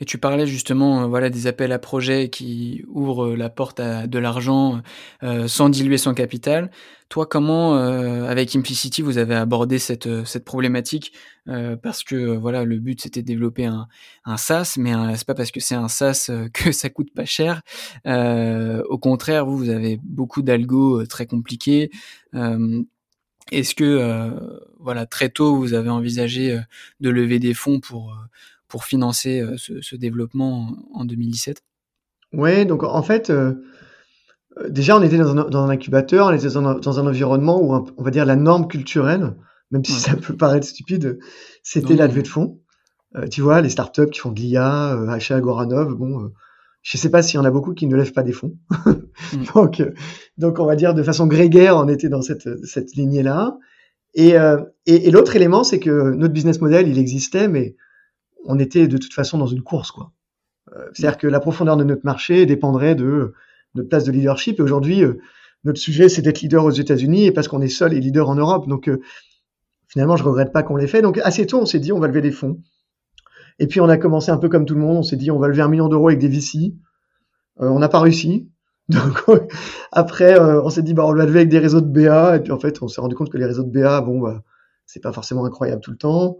[0.00, 4.06] Et tu parlais justement euh, voilà, des appels à projets qui ouvrent la porte à
[4.06, 4.82] de l'argent
[5.22, 6.70] euh, sans diluer son capital.
[7.08, 10.08] Toi, comment, euh, avec Implicity, vous avez abordé cette,
[10.44, 11.12] problématique?
[11.82, 13.86] Parce que voilà, le but c'était de développer un,
[14.36, 17.60] SaaS, mais c'est pas parce que c'est un SaaS que ça coûte pas cher.
[18.06, 21.90] Au contraire, vous, avez beaucoup d'algo très compliqués.
[23.52, 24.30] Est-ce que
[24.80, 26.58] voilà très tôt vous avez envisagé
[27.00, 28.16] de lever des fonds pour
[28.68, 31.62] pour financer euh, ce, ce développement en, en 2017
[32.32, 33.54] Ouais, donc en fait, euh,
[34.68, 37.60] déjà on était dans un, dans un incubateur, on était dans un, dans un environnement
[37.62, 39.34] où on va dire la norme culturelle,
[39.70, 39.98] même si Ouais.
[39.98, 41.18] ça peut paraître stupide,
[41.62, 42.60] c'était la levée de fonds.
[43.16, 46.28] Euh, tu vois, les startups qui font de l'IA, euh, achat Goranov, bon, euh,
[46.82, 48.56] je sais pas s'il y en a beaucoup qui ne lèvent pas des fonds.
[49.54, 49.92] donc, euh,
[50.36, 53.56] donc on va dire de façon grégaire, on était dans cette, cette lignée-là.
[54.16, 54.34] Et,
[54.86, 57.74] et, et l'autre élément, c'est que notre business model, il existait, mais
[58.44, 60.12] on était de toute façon dans une course, quoi.
[60.72, 63.34] Euh, C'est-à-dire que la profondeur de notre marché dépendrait de
[63.74, 64.58] notre place de leadership.
[64.58, 65.20] Et aujourd'hui, euh,
[65.64, 68.34] notre sujet, c'est d'être leader aux États-Unis et parce qu'on est seul et leader en
[68.34, 68.68] Europe.
[68.68, 69.00] Donc, euh,
[69.88, 71.02] finalement, je regrette pas qu'on l'ait fait.
[71.02, 72.60] Donc, assez tôt, on s'est dit, on va lever des fonds.
[73.58, 74.98] Et puis, on a commencé un peu comme tout le monde.
[74.98, 76.74] On s'est dit, on va lever un million d'euros avec des VC.
[77.56, 78.50] On n'a pas réussi.
[78.88, 79.22] Donc,
[79.92, 82.36] après, on s'est dit, bah, on va lever avec des réseaux de BA.
[82.36, 84.42] Et puis, en fait, on s'est rendu compte que les réseaux de BA, bon, bah,
[84.86, 86.38] c'est pas forcément incroyable tout le temps.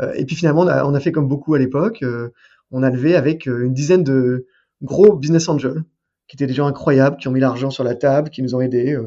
[0.00, 2.02] Euh, et puis, finalement, on a, on a fait comme beaucoup à l'époque.
[2.02, 2.30] Euh,
[2.70, 4.46] on a levé avec euh, une dizaine de
[4.82, 5.82] gros business angels
[6.28, 8.60] qui étaient des gens incroyables, qui ont mis l'argent sur la table, qui nous ont
[8.60, 8.98] aidés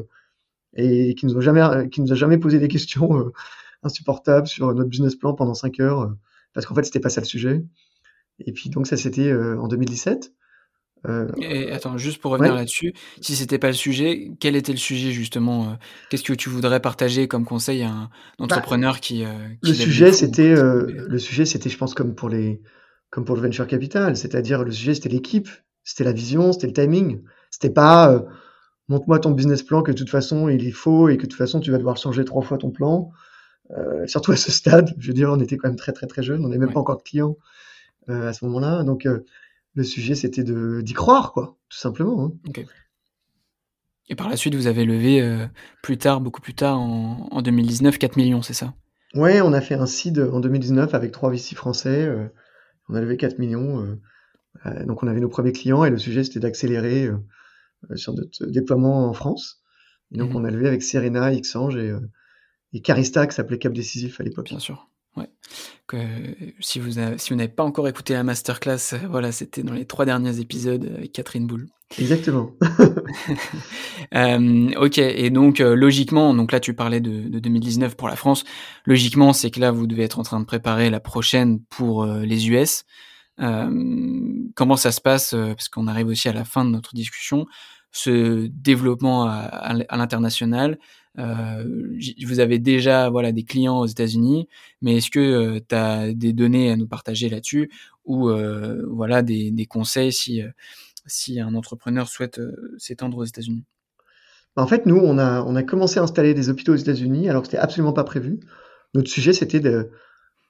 [0.74, 3.30] et qui nous ont jamais, qui nous a jamais posé des questions
[3.84, 6.12] insupportables sur notre business plan pendant cinq heures,
[6.52, 7.64] parce qu'en fait c'était pas ça le sujet.
[8.40, 10.32] Et puis donc ça c'était en 2017.
[11.08, 12.58] Euh, Et attends, juste pour revenir Ouais.
[12.58, 15.74] là-dessus, si c'était pas le sujet, quel était le sujet justement euh,
[16.08, 20.12] Qu'est-ce que tu voudrais partager comme conseil à un entrepreneur qui, euh, qui le sujet
[20.12, 22.60] c'était, le sujet c'était, je pense comme pour les,
[23.10, 25.48] comme pour le venture capital, c'est-à-dire le sujet c'était l'équipe,
[25.84, 28.24] c'était la vision, c'était le timing, c'était pas
[28.88, 31.38] montre-moi ton business plan que de toute façon il est faux et que de toute
[31.38, 33.10] façon tu vas devoir changer trois fois ton plan.
[33.78, 36.22] Euh, surtout à ce stade, je veux dire, on était quand même très très très
[36.22, 36.74] jeunes, on n'avait même Ouais.
[36.74, 37.36] pas encore de clients
[38.10, 39.20] euh, à ce moment-là, donc euh,
[39.74, 42.24] le sujet c'était d'y croire quoi, tout simplement.
[42.24, 42.32] hein.
[44.08, 45.46] Et par la suite, vous avez levé euh,
[45.82, 48.74] plus tard, beaucoup plus tard, en, en 2019, 4 millions, c'est ça?
[49.14, 52.02] Ouais, on a fait un seed en 2019 avec trois VC français.
[52.02, 52.26] euh,
[52.88, 53.80] on a levé 4 millions.
[54.66, 57.10] euh, donc on avait nos premiers clients et le sujet c'était d'accélérer
[57.96, 59.62] sur notre déploiement en France.
[60.12, 60.36] Et donc Mhm.
[60.36, 61.92] on a levé avec Serena, Xange et,
[62.74, 64.48] et Carista qui s'appelait Cap Décisif à l'époque.
[64.50, 64.88] Bien sûr.
[65.16, 65.28] Ouais.
[65.86, 65.98] Que,
[66.60, 69.84] si vous si vous n'avez pas encore écouté la masterclass, euh, voilà, c'était dans les
[69.84, 71.68] trois derniers épisodes avec Catherine Boule.
[71.98, 72.50] Exactement.
[74.14, 78.16] Euh, ok, et donc euh, logiquement, donc là tu parlais de, de 2019 pour la
[78.16, 78.44] France.
[78.84, 82.20] Logiquement, c'est que là vous devez être en train de préparer la prochaine pour euh,
[82.20, 82.84] les US.
[83.38, 87.46] Comment ça se passe Parce qu'on arrive aussi à la fin de notre discussion.
[87.90, 90.78] Ce développement à l'international?
[91.18, 91.64] Euh,
[92.24, 94.48] vous avez déjà voilà des clients aux États-Unis,
[94.80, 97.70] mais est-ce que tu as des données à nous partager là-dessus
[98.04, 100.48] ou euh, voilà des, conseils si euh,
[101.06, 103.64] si un entrepreneur souhaite euh, s'étendre aux États-Unis?
[104.56, 107.42] En fait, nous, on a, on a commencé à installer des hôpitaux aux États-Unis alors
[107.42, 108.40] que c'était absolument pas prévu.
[108.94, 109.90] Notre sujet, c'était de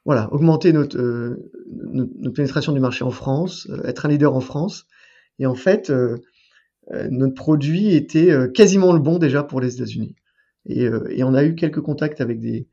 [0.05, 4.41] voilà, augmenter notre, euh, notre, pénétration du marché en France, euh, être un leader en
[4.41, 4.87] France.
[5.39, 6.19] Et en fait, euh,
[6.91, 10.17] euh, notre produit était euh, quasiment le bon déjà pour les États-Unis.
[10.67, 12.69] Et, euh, et on a eu quelques contacts avec des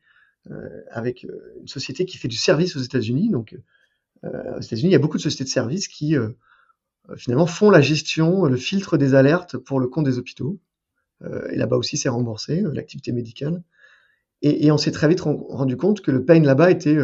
[0.51, 3.29] euh, avec euh, une société qui fait du service aux États-Unis.
[3.29, 3.57] Donc,
[4.23, 6.15] aux États-Unis, il y a beaucoup de sociétés de services qui
[7.17, 10.59] finalement font la gestion, le filtre des alertes pour le compte des hôpitaux.
[11.51, 13.63] Et là-bas aussi, c'est remboursé, l'activité médicale.
[14.41, 16.97] Et, et on s'est très vite ren- rendu compte que le pain là-bas était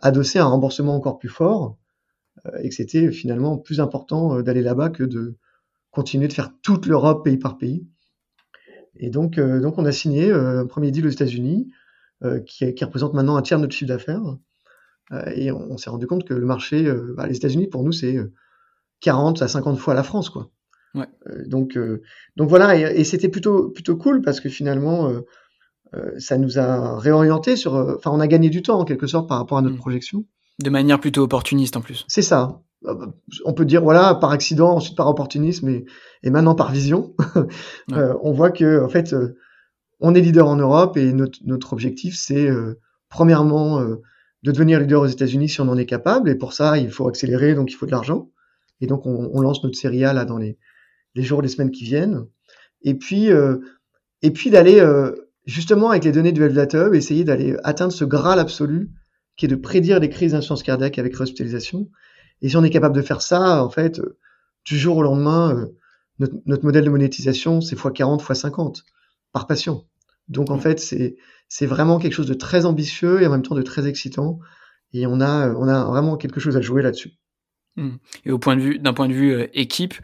[0.00, 1.78] adossé à un remboursement encore plus fort
[2.62, 5.36] et que c'était finalement plus important d'aller là-bas que de
[5.90, 7.86] continuer de faire toute l'Europe pays par pays.
[8.96, 11.70] Et donc, euh, donc on a signé euh, un premier deal aux États-Unis
[12.22, 14.36] euh, qui, qui représente maintenant un tiers de notre chiffre d'affaires.
[15.34, 18.16] Et on, on s'est rendu compte que le marché, bah, les États-Unis pour nous, c'est
[18.16, 18.32] euh,
[19.00, 20.50] 40 à 50 fois la France, quoi.
[20.94, 21.08] Ouais.
[21.46, 21.78] Donc,
[22.36, 25.12] donc voilà, et, et c'était plutôt plutôt cool parce que finalement,
[26.18, 29.38] ça nous a réorienté sur, enfin, on a gagné du temps en quelque sorte par
[29.38, 29.78] rapport à notre mmh.
[29.78, 30.24] projection.
[30.60, 32.04] De manière plutôt opportuniste en plus.
[32.08, 32.60] C'est ça.
[33.44, 35.84] On peut dire voilà par accident, ensuite par opportunisme et,
[36.22, 37.14] et maintenant par vision.
[37.92, 39.14] on voit que en fait,
[40.00, 42.48] on est leader en Europe et notre, notre objectif c'est
[43.10, 43.84] premièrement
[44.42, 46.30] de devenir leader aux États-Unis si on en est capable.
[46.30, 48.30] Et pour ça, il faut accélérer, donc il faut de l'argent.
[48.80, 50.56] Et donc, on, on, lance notre série A là dans les,
[51.14, 52.26] les jours, les semaines qui viennent.
[52.82, 53.58] Et puis, euh,
[54.22, 55.12] et puis d'aller euh,
[55.46, 58.90] justement avec les données du Health Hub, essayer d'aller atteindre ce graal absolu
[59.36, 61.88] qui est de prédire les crises d'insuffisance cardiaque avec hospitalisation.
[62.42, 64.00] Et si on est capable de faire ça, en fait,
[64.64, 65.66] du jour au lendemain, euh,
[66.18, 68.82] notre, notre, modèle de monétisation, c'est x40, x50
[69.32, 69.84] par patient.
[70.28, 73.62] Donc en fait, c'est vraiment quelque chose de très ambitieux et en même temps de
[73.62, 74.38] très excitant.
[74.92, 77.12] Et on a, on a vraiment quelque chose à jouer là-dessus.
[77.76, 77.90] Mmh.
[78.24, 79.94] Et au point de vue, d'un point de vue euh, équipe,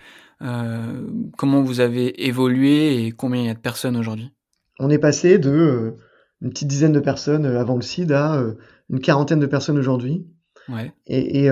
[0.43, 1.07] euh,
[1.37, 4.33] comment vous avez évolué et combien il y a de personnes aujourd'hui?
[4.79, 5.97] On est passé de euh,
[6.43, 8.43] une petite dizaine de personnes avant le CID à
[8.91, 10.27] une quarantaine de personnes aujourd'hui.
[10.69, 10.93] Ouais.
[11.07, 11.51] Et, et,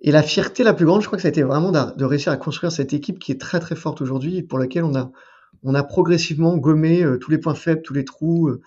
[0.00, 2.32] et, la fierté la plus grande, je crois que ça a été vraiment de, réussir
[2.32, 5.10] à construire cette équipe qui est très très forte aujourd'hui et pour laquelle on a,
[5.62, 8.58] on a progressivement gommé tous les points faibles, tous les trous,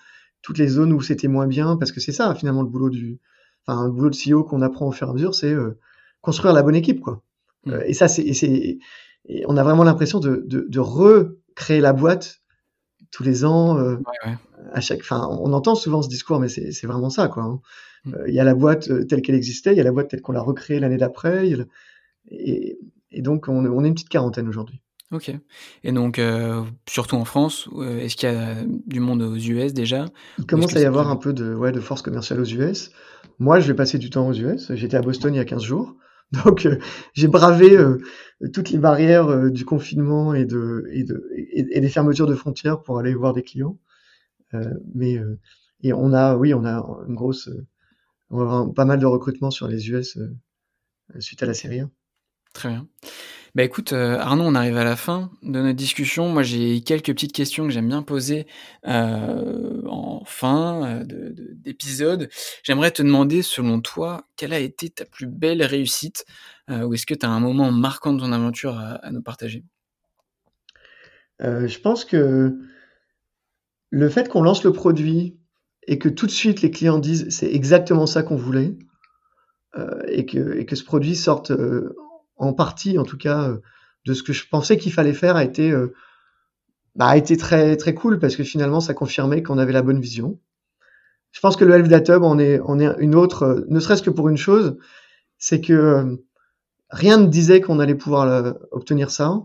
[0.42, 3.20] toutes les zones où c'était moins bien, parce que c'est ça finalement le boulot du,
[3.66, 5.78] enfin le boulot de CEO qu'on apprend au fur et à mesure, c'est euh,
[6.22, 7.22] construire la bonne équipe quoi.
[7.66, 7.72] Mm.
[7.72, 8.80] Euh, et ça c'est, c'est,
[9.46, 12.42] on a vraiment l'impression de, de, de, recréer la boîte
[13.12, 13.78] tous les ans.
[13.78, 14.38] Euh, ouais, ouais.
[14.74, 17.44] À chaque, enfin on entend souvent ce discours, mais c'est, c'est vraiment ça quoi.
[17.44, 17.62] Hein.
[18.06, 18.16] Mm.
[18.28, 20.32] Il y a la boîte telle qu'elle existait, il y a la boîte telle qu'on
[20.32, 21.50] l'a recréée l'année d'après,
[22.30, 22.78] et,
[23.12, 24.82] et donc on, on est une petite quarantaine aujourd'hui.
[25.12, 25.30] Ok.
[25.84, 29.74] Et donc, euh, surtout en France, euh, est-ce qu'il y a du monde aux US
[29.74, 30.06] déjà?
[30.40, 32.92] Il commence à y avoir un peu de, ouais, de force commerciale aux US.
[33.38, 34.74] Moi, je vais passer du temps aux US.
[34.74, 35.98] J'étais à Boston il y a 15 jours.
[36.46, 36.78] Donc, euh,
[37.14, 37.98] j'ai bravé euh,
[38.54, 42.36] toutes les barrières euh, du confinement et, de, et, de, et, et, des fermetures de
[42.36, 43.78] frontières pour aller voir des clients.
[44.96, 45.20] mais
[45.84, 47.50] et on a, oui, on a une grosse,
[48.32, 50.18] on va avoir pas mal de recrutements sur les US
[51.20, 51.92] suite à la série 1.
[52.54, 52.88] Très bien.
[53.54, 56.30] Bah écoute, euh, Arnaud, on arrive à la fin de notre discussion.
[56.30, 58.48] Moi, j'ai quelques petites questions que j'aime bien poser
[58.88, 62.30] euh, en fin euh, d'épisode.
[62.64, 66.26] J'aimerais te demander, selon toi, quelle a été ta plus belle réussite
[66.70, 69.22] euh, Ou est-ce que tu as un moment marquant de ton aventure à, à nous
[69.22, 69.66] partager?
[71.42, 72.58] Euh, Je pense que
[73.90, 75.38] le fait qu'on lance le produit
[75.88, 78.76] et que tout de suite les clients disent c'est exactement ça qu'on voulait,
[80.10, 81.54] et que, que, ce produit sorte
[82.42, 83.58] en partie, en tout cas, euh,
[84.06, 85.94] de ce que je pensais qu'il fallait faire, a été, euh,
[86.96, 90.02] bah, a été très, très cool parce que finalement, ça confirmait qu'on avait la bonne
[90.02, 90.40] vision.
[91.32, 94.02] Je pense que le Health Data on est, on est une autre, euh, ne serait-ce
[94.02, 94.78] que pour une chose,
[95.38, 96.20] c'est que
[96.90, 99.40] rien ne disait qu'on allait pouvoir obtenir ça.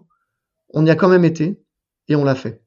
[0.70, 1.62] On y a quand même été
[2.09, 2.62] et on l'a fait.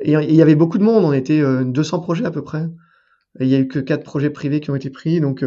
[0.00, 2.66] Et il y avait beaucoup de monde, on était 200 projets à peu près.
[3.38, 5.20] Et il y a eu que quatre projets privés qui ont été pris.
[5.20, 5.44] Donc,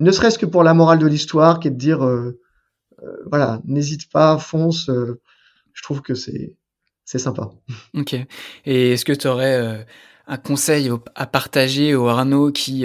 [0.00, 2.04] ne serait-ce que pour la morale de l'histoire, qui est de dire
[3.02, 4.88] euh, voilà, n'hésite pas, fonce.
[4.88, 5.20] Euh,
[5.72, 6.56] je trouve que c'est
[7.04, 7.50] c'est sympa.
[7.94, 8.14] Ok.
[8.66, 9.82] Et est-ce que tu aurais euh,
[10.26, 12.84] un conseil à partager au Arnaud qui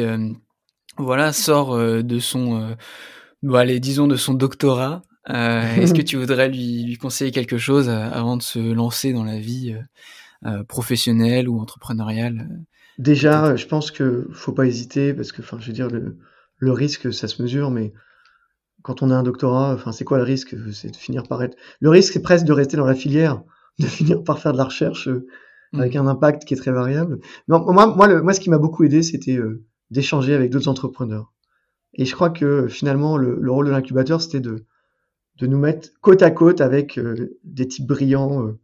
[0.97, 2.75] voilà sort de son
[3.43, 7.89] bon, allez, disons de son doctorat Est-ce que tu voudrais lui, lui conseiller quelque chose
[7.89, 9.75] avant de se lancer dans la vie
[10.67, 12.47] professionnelle ou entrepreneuriale
[12.97, 16.17] Déjà, je pense que faut pas hésiter parce que, enfin, je veux dire, le,
[16.57, 17.93] le risque, ça se mesure, mais
[18.83, 20.55] quand on a un doctorat, enfin, c'est quoi le risque?
[20.71, 21.57] C'est de finir par être.
[21.81, 23.41] Le risque, c'est presque de rester dans la filière,
[23.79, 25.27] de finir par faire de la recherche euh,
[25.73, 25.97] avec mm.
[25.97, 27.19] un impact qui est très variable.
[27.47, 30.69] Non, moi, moi, le, moi, ce qui m'a beaucoup aidé, c'était euh, d'échanger avec d'autres
[30.69, 31.33] entrepreneurs.
[31.95, 34.65] Et je crois que finalement, le, le rôle de l'incubateur, c'était de,
[35.39, 38.55] de nous mettre côte à côte avec euh, des types brillants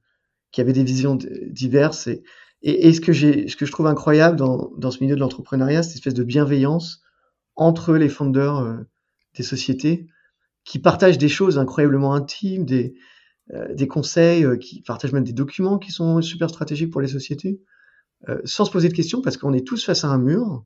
[0.51, 2.07] qui avaient des visions diverses.
[2.07, 2.23] Et,
[2.61, 5.83] et, et ce que ce que je trouve incroyable dans, dans ce milieu de l'entrepreneuriat,
[5.83, 7.01] cette espèce de bienveillance
[7.55, 8.79] entre les fondeurs
[9.35, 10.07] des sociétés
[10.63, 12.93] qui partagent des choses incroyablement intimes, des,
[13.53, 17.07] euh, des conseils, euh, qui partagent même des documents qui sont super stratégiques pour les
[17.07, 17.61] sociétés,
[18.29, 20.65] euh, sans se poser de questions parce qu'on est tous face à un mur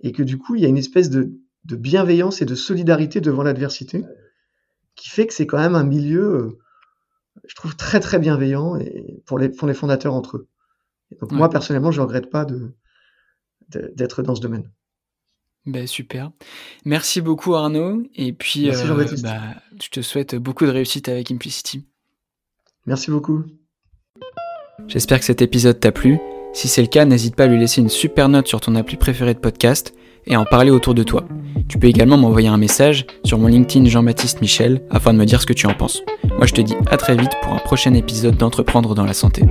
[0.00, 1.32] et que du coup il y a une espèce de,
[1.64, 4.04] de bienveillance et de solidarité devant l'adversité
[4.94, 6.58] qui fait que c'est quand même un milieu,
[7.46, 10.48] je trouve très très bienveillant et pour les, pour les fondateurs entre eux.
[11.10, 12.74] Et donc moi personnellement je regrette pas de
[13.68, 14.70] d'être dans ce domaine.
[15.66, 16.30] Ben, super.
[16.86, 18.02] Merci beaucoup Arnaud.
[18.14, 19.40] Et puis, euh, bah,
[19.82, 21.86] je te souhaite beaucoup de réussite avec Implicity.
[22.86, 23.44] Merci beaucoup.
[24.86, 26.18] J'espère que cet épisode t'a plu.
[26.54, 28.96] Si c'est le cas, n'hésite pas à lui laisser une super note sur ton appli
[28.96, 29.92] préféré de podcast
[30.28, 31.24] et en parler autour de toi.
[31.68, 35.40] Tu peux également m'envoyer un message sur mon LinkedIn Jean-Baptiste Michel afin de me dire
[35.40, 36.02] ce que tu en penses.
[36.36, 39.42] Moi je te dis à très vite pour un prochain épisode d'Entreprendre dans la santé.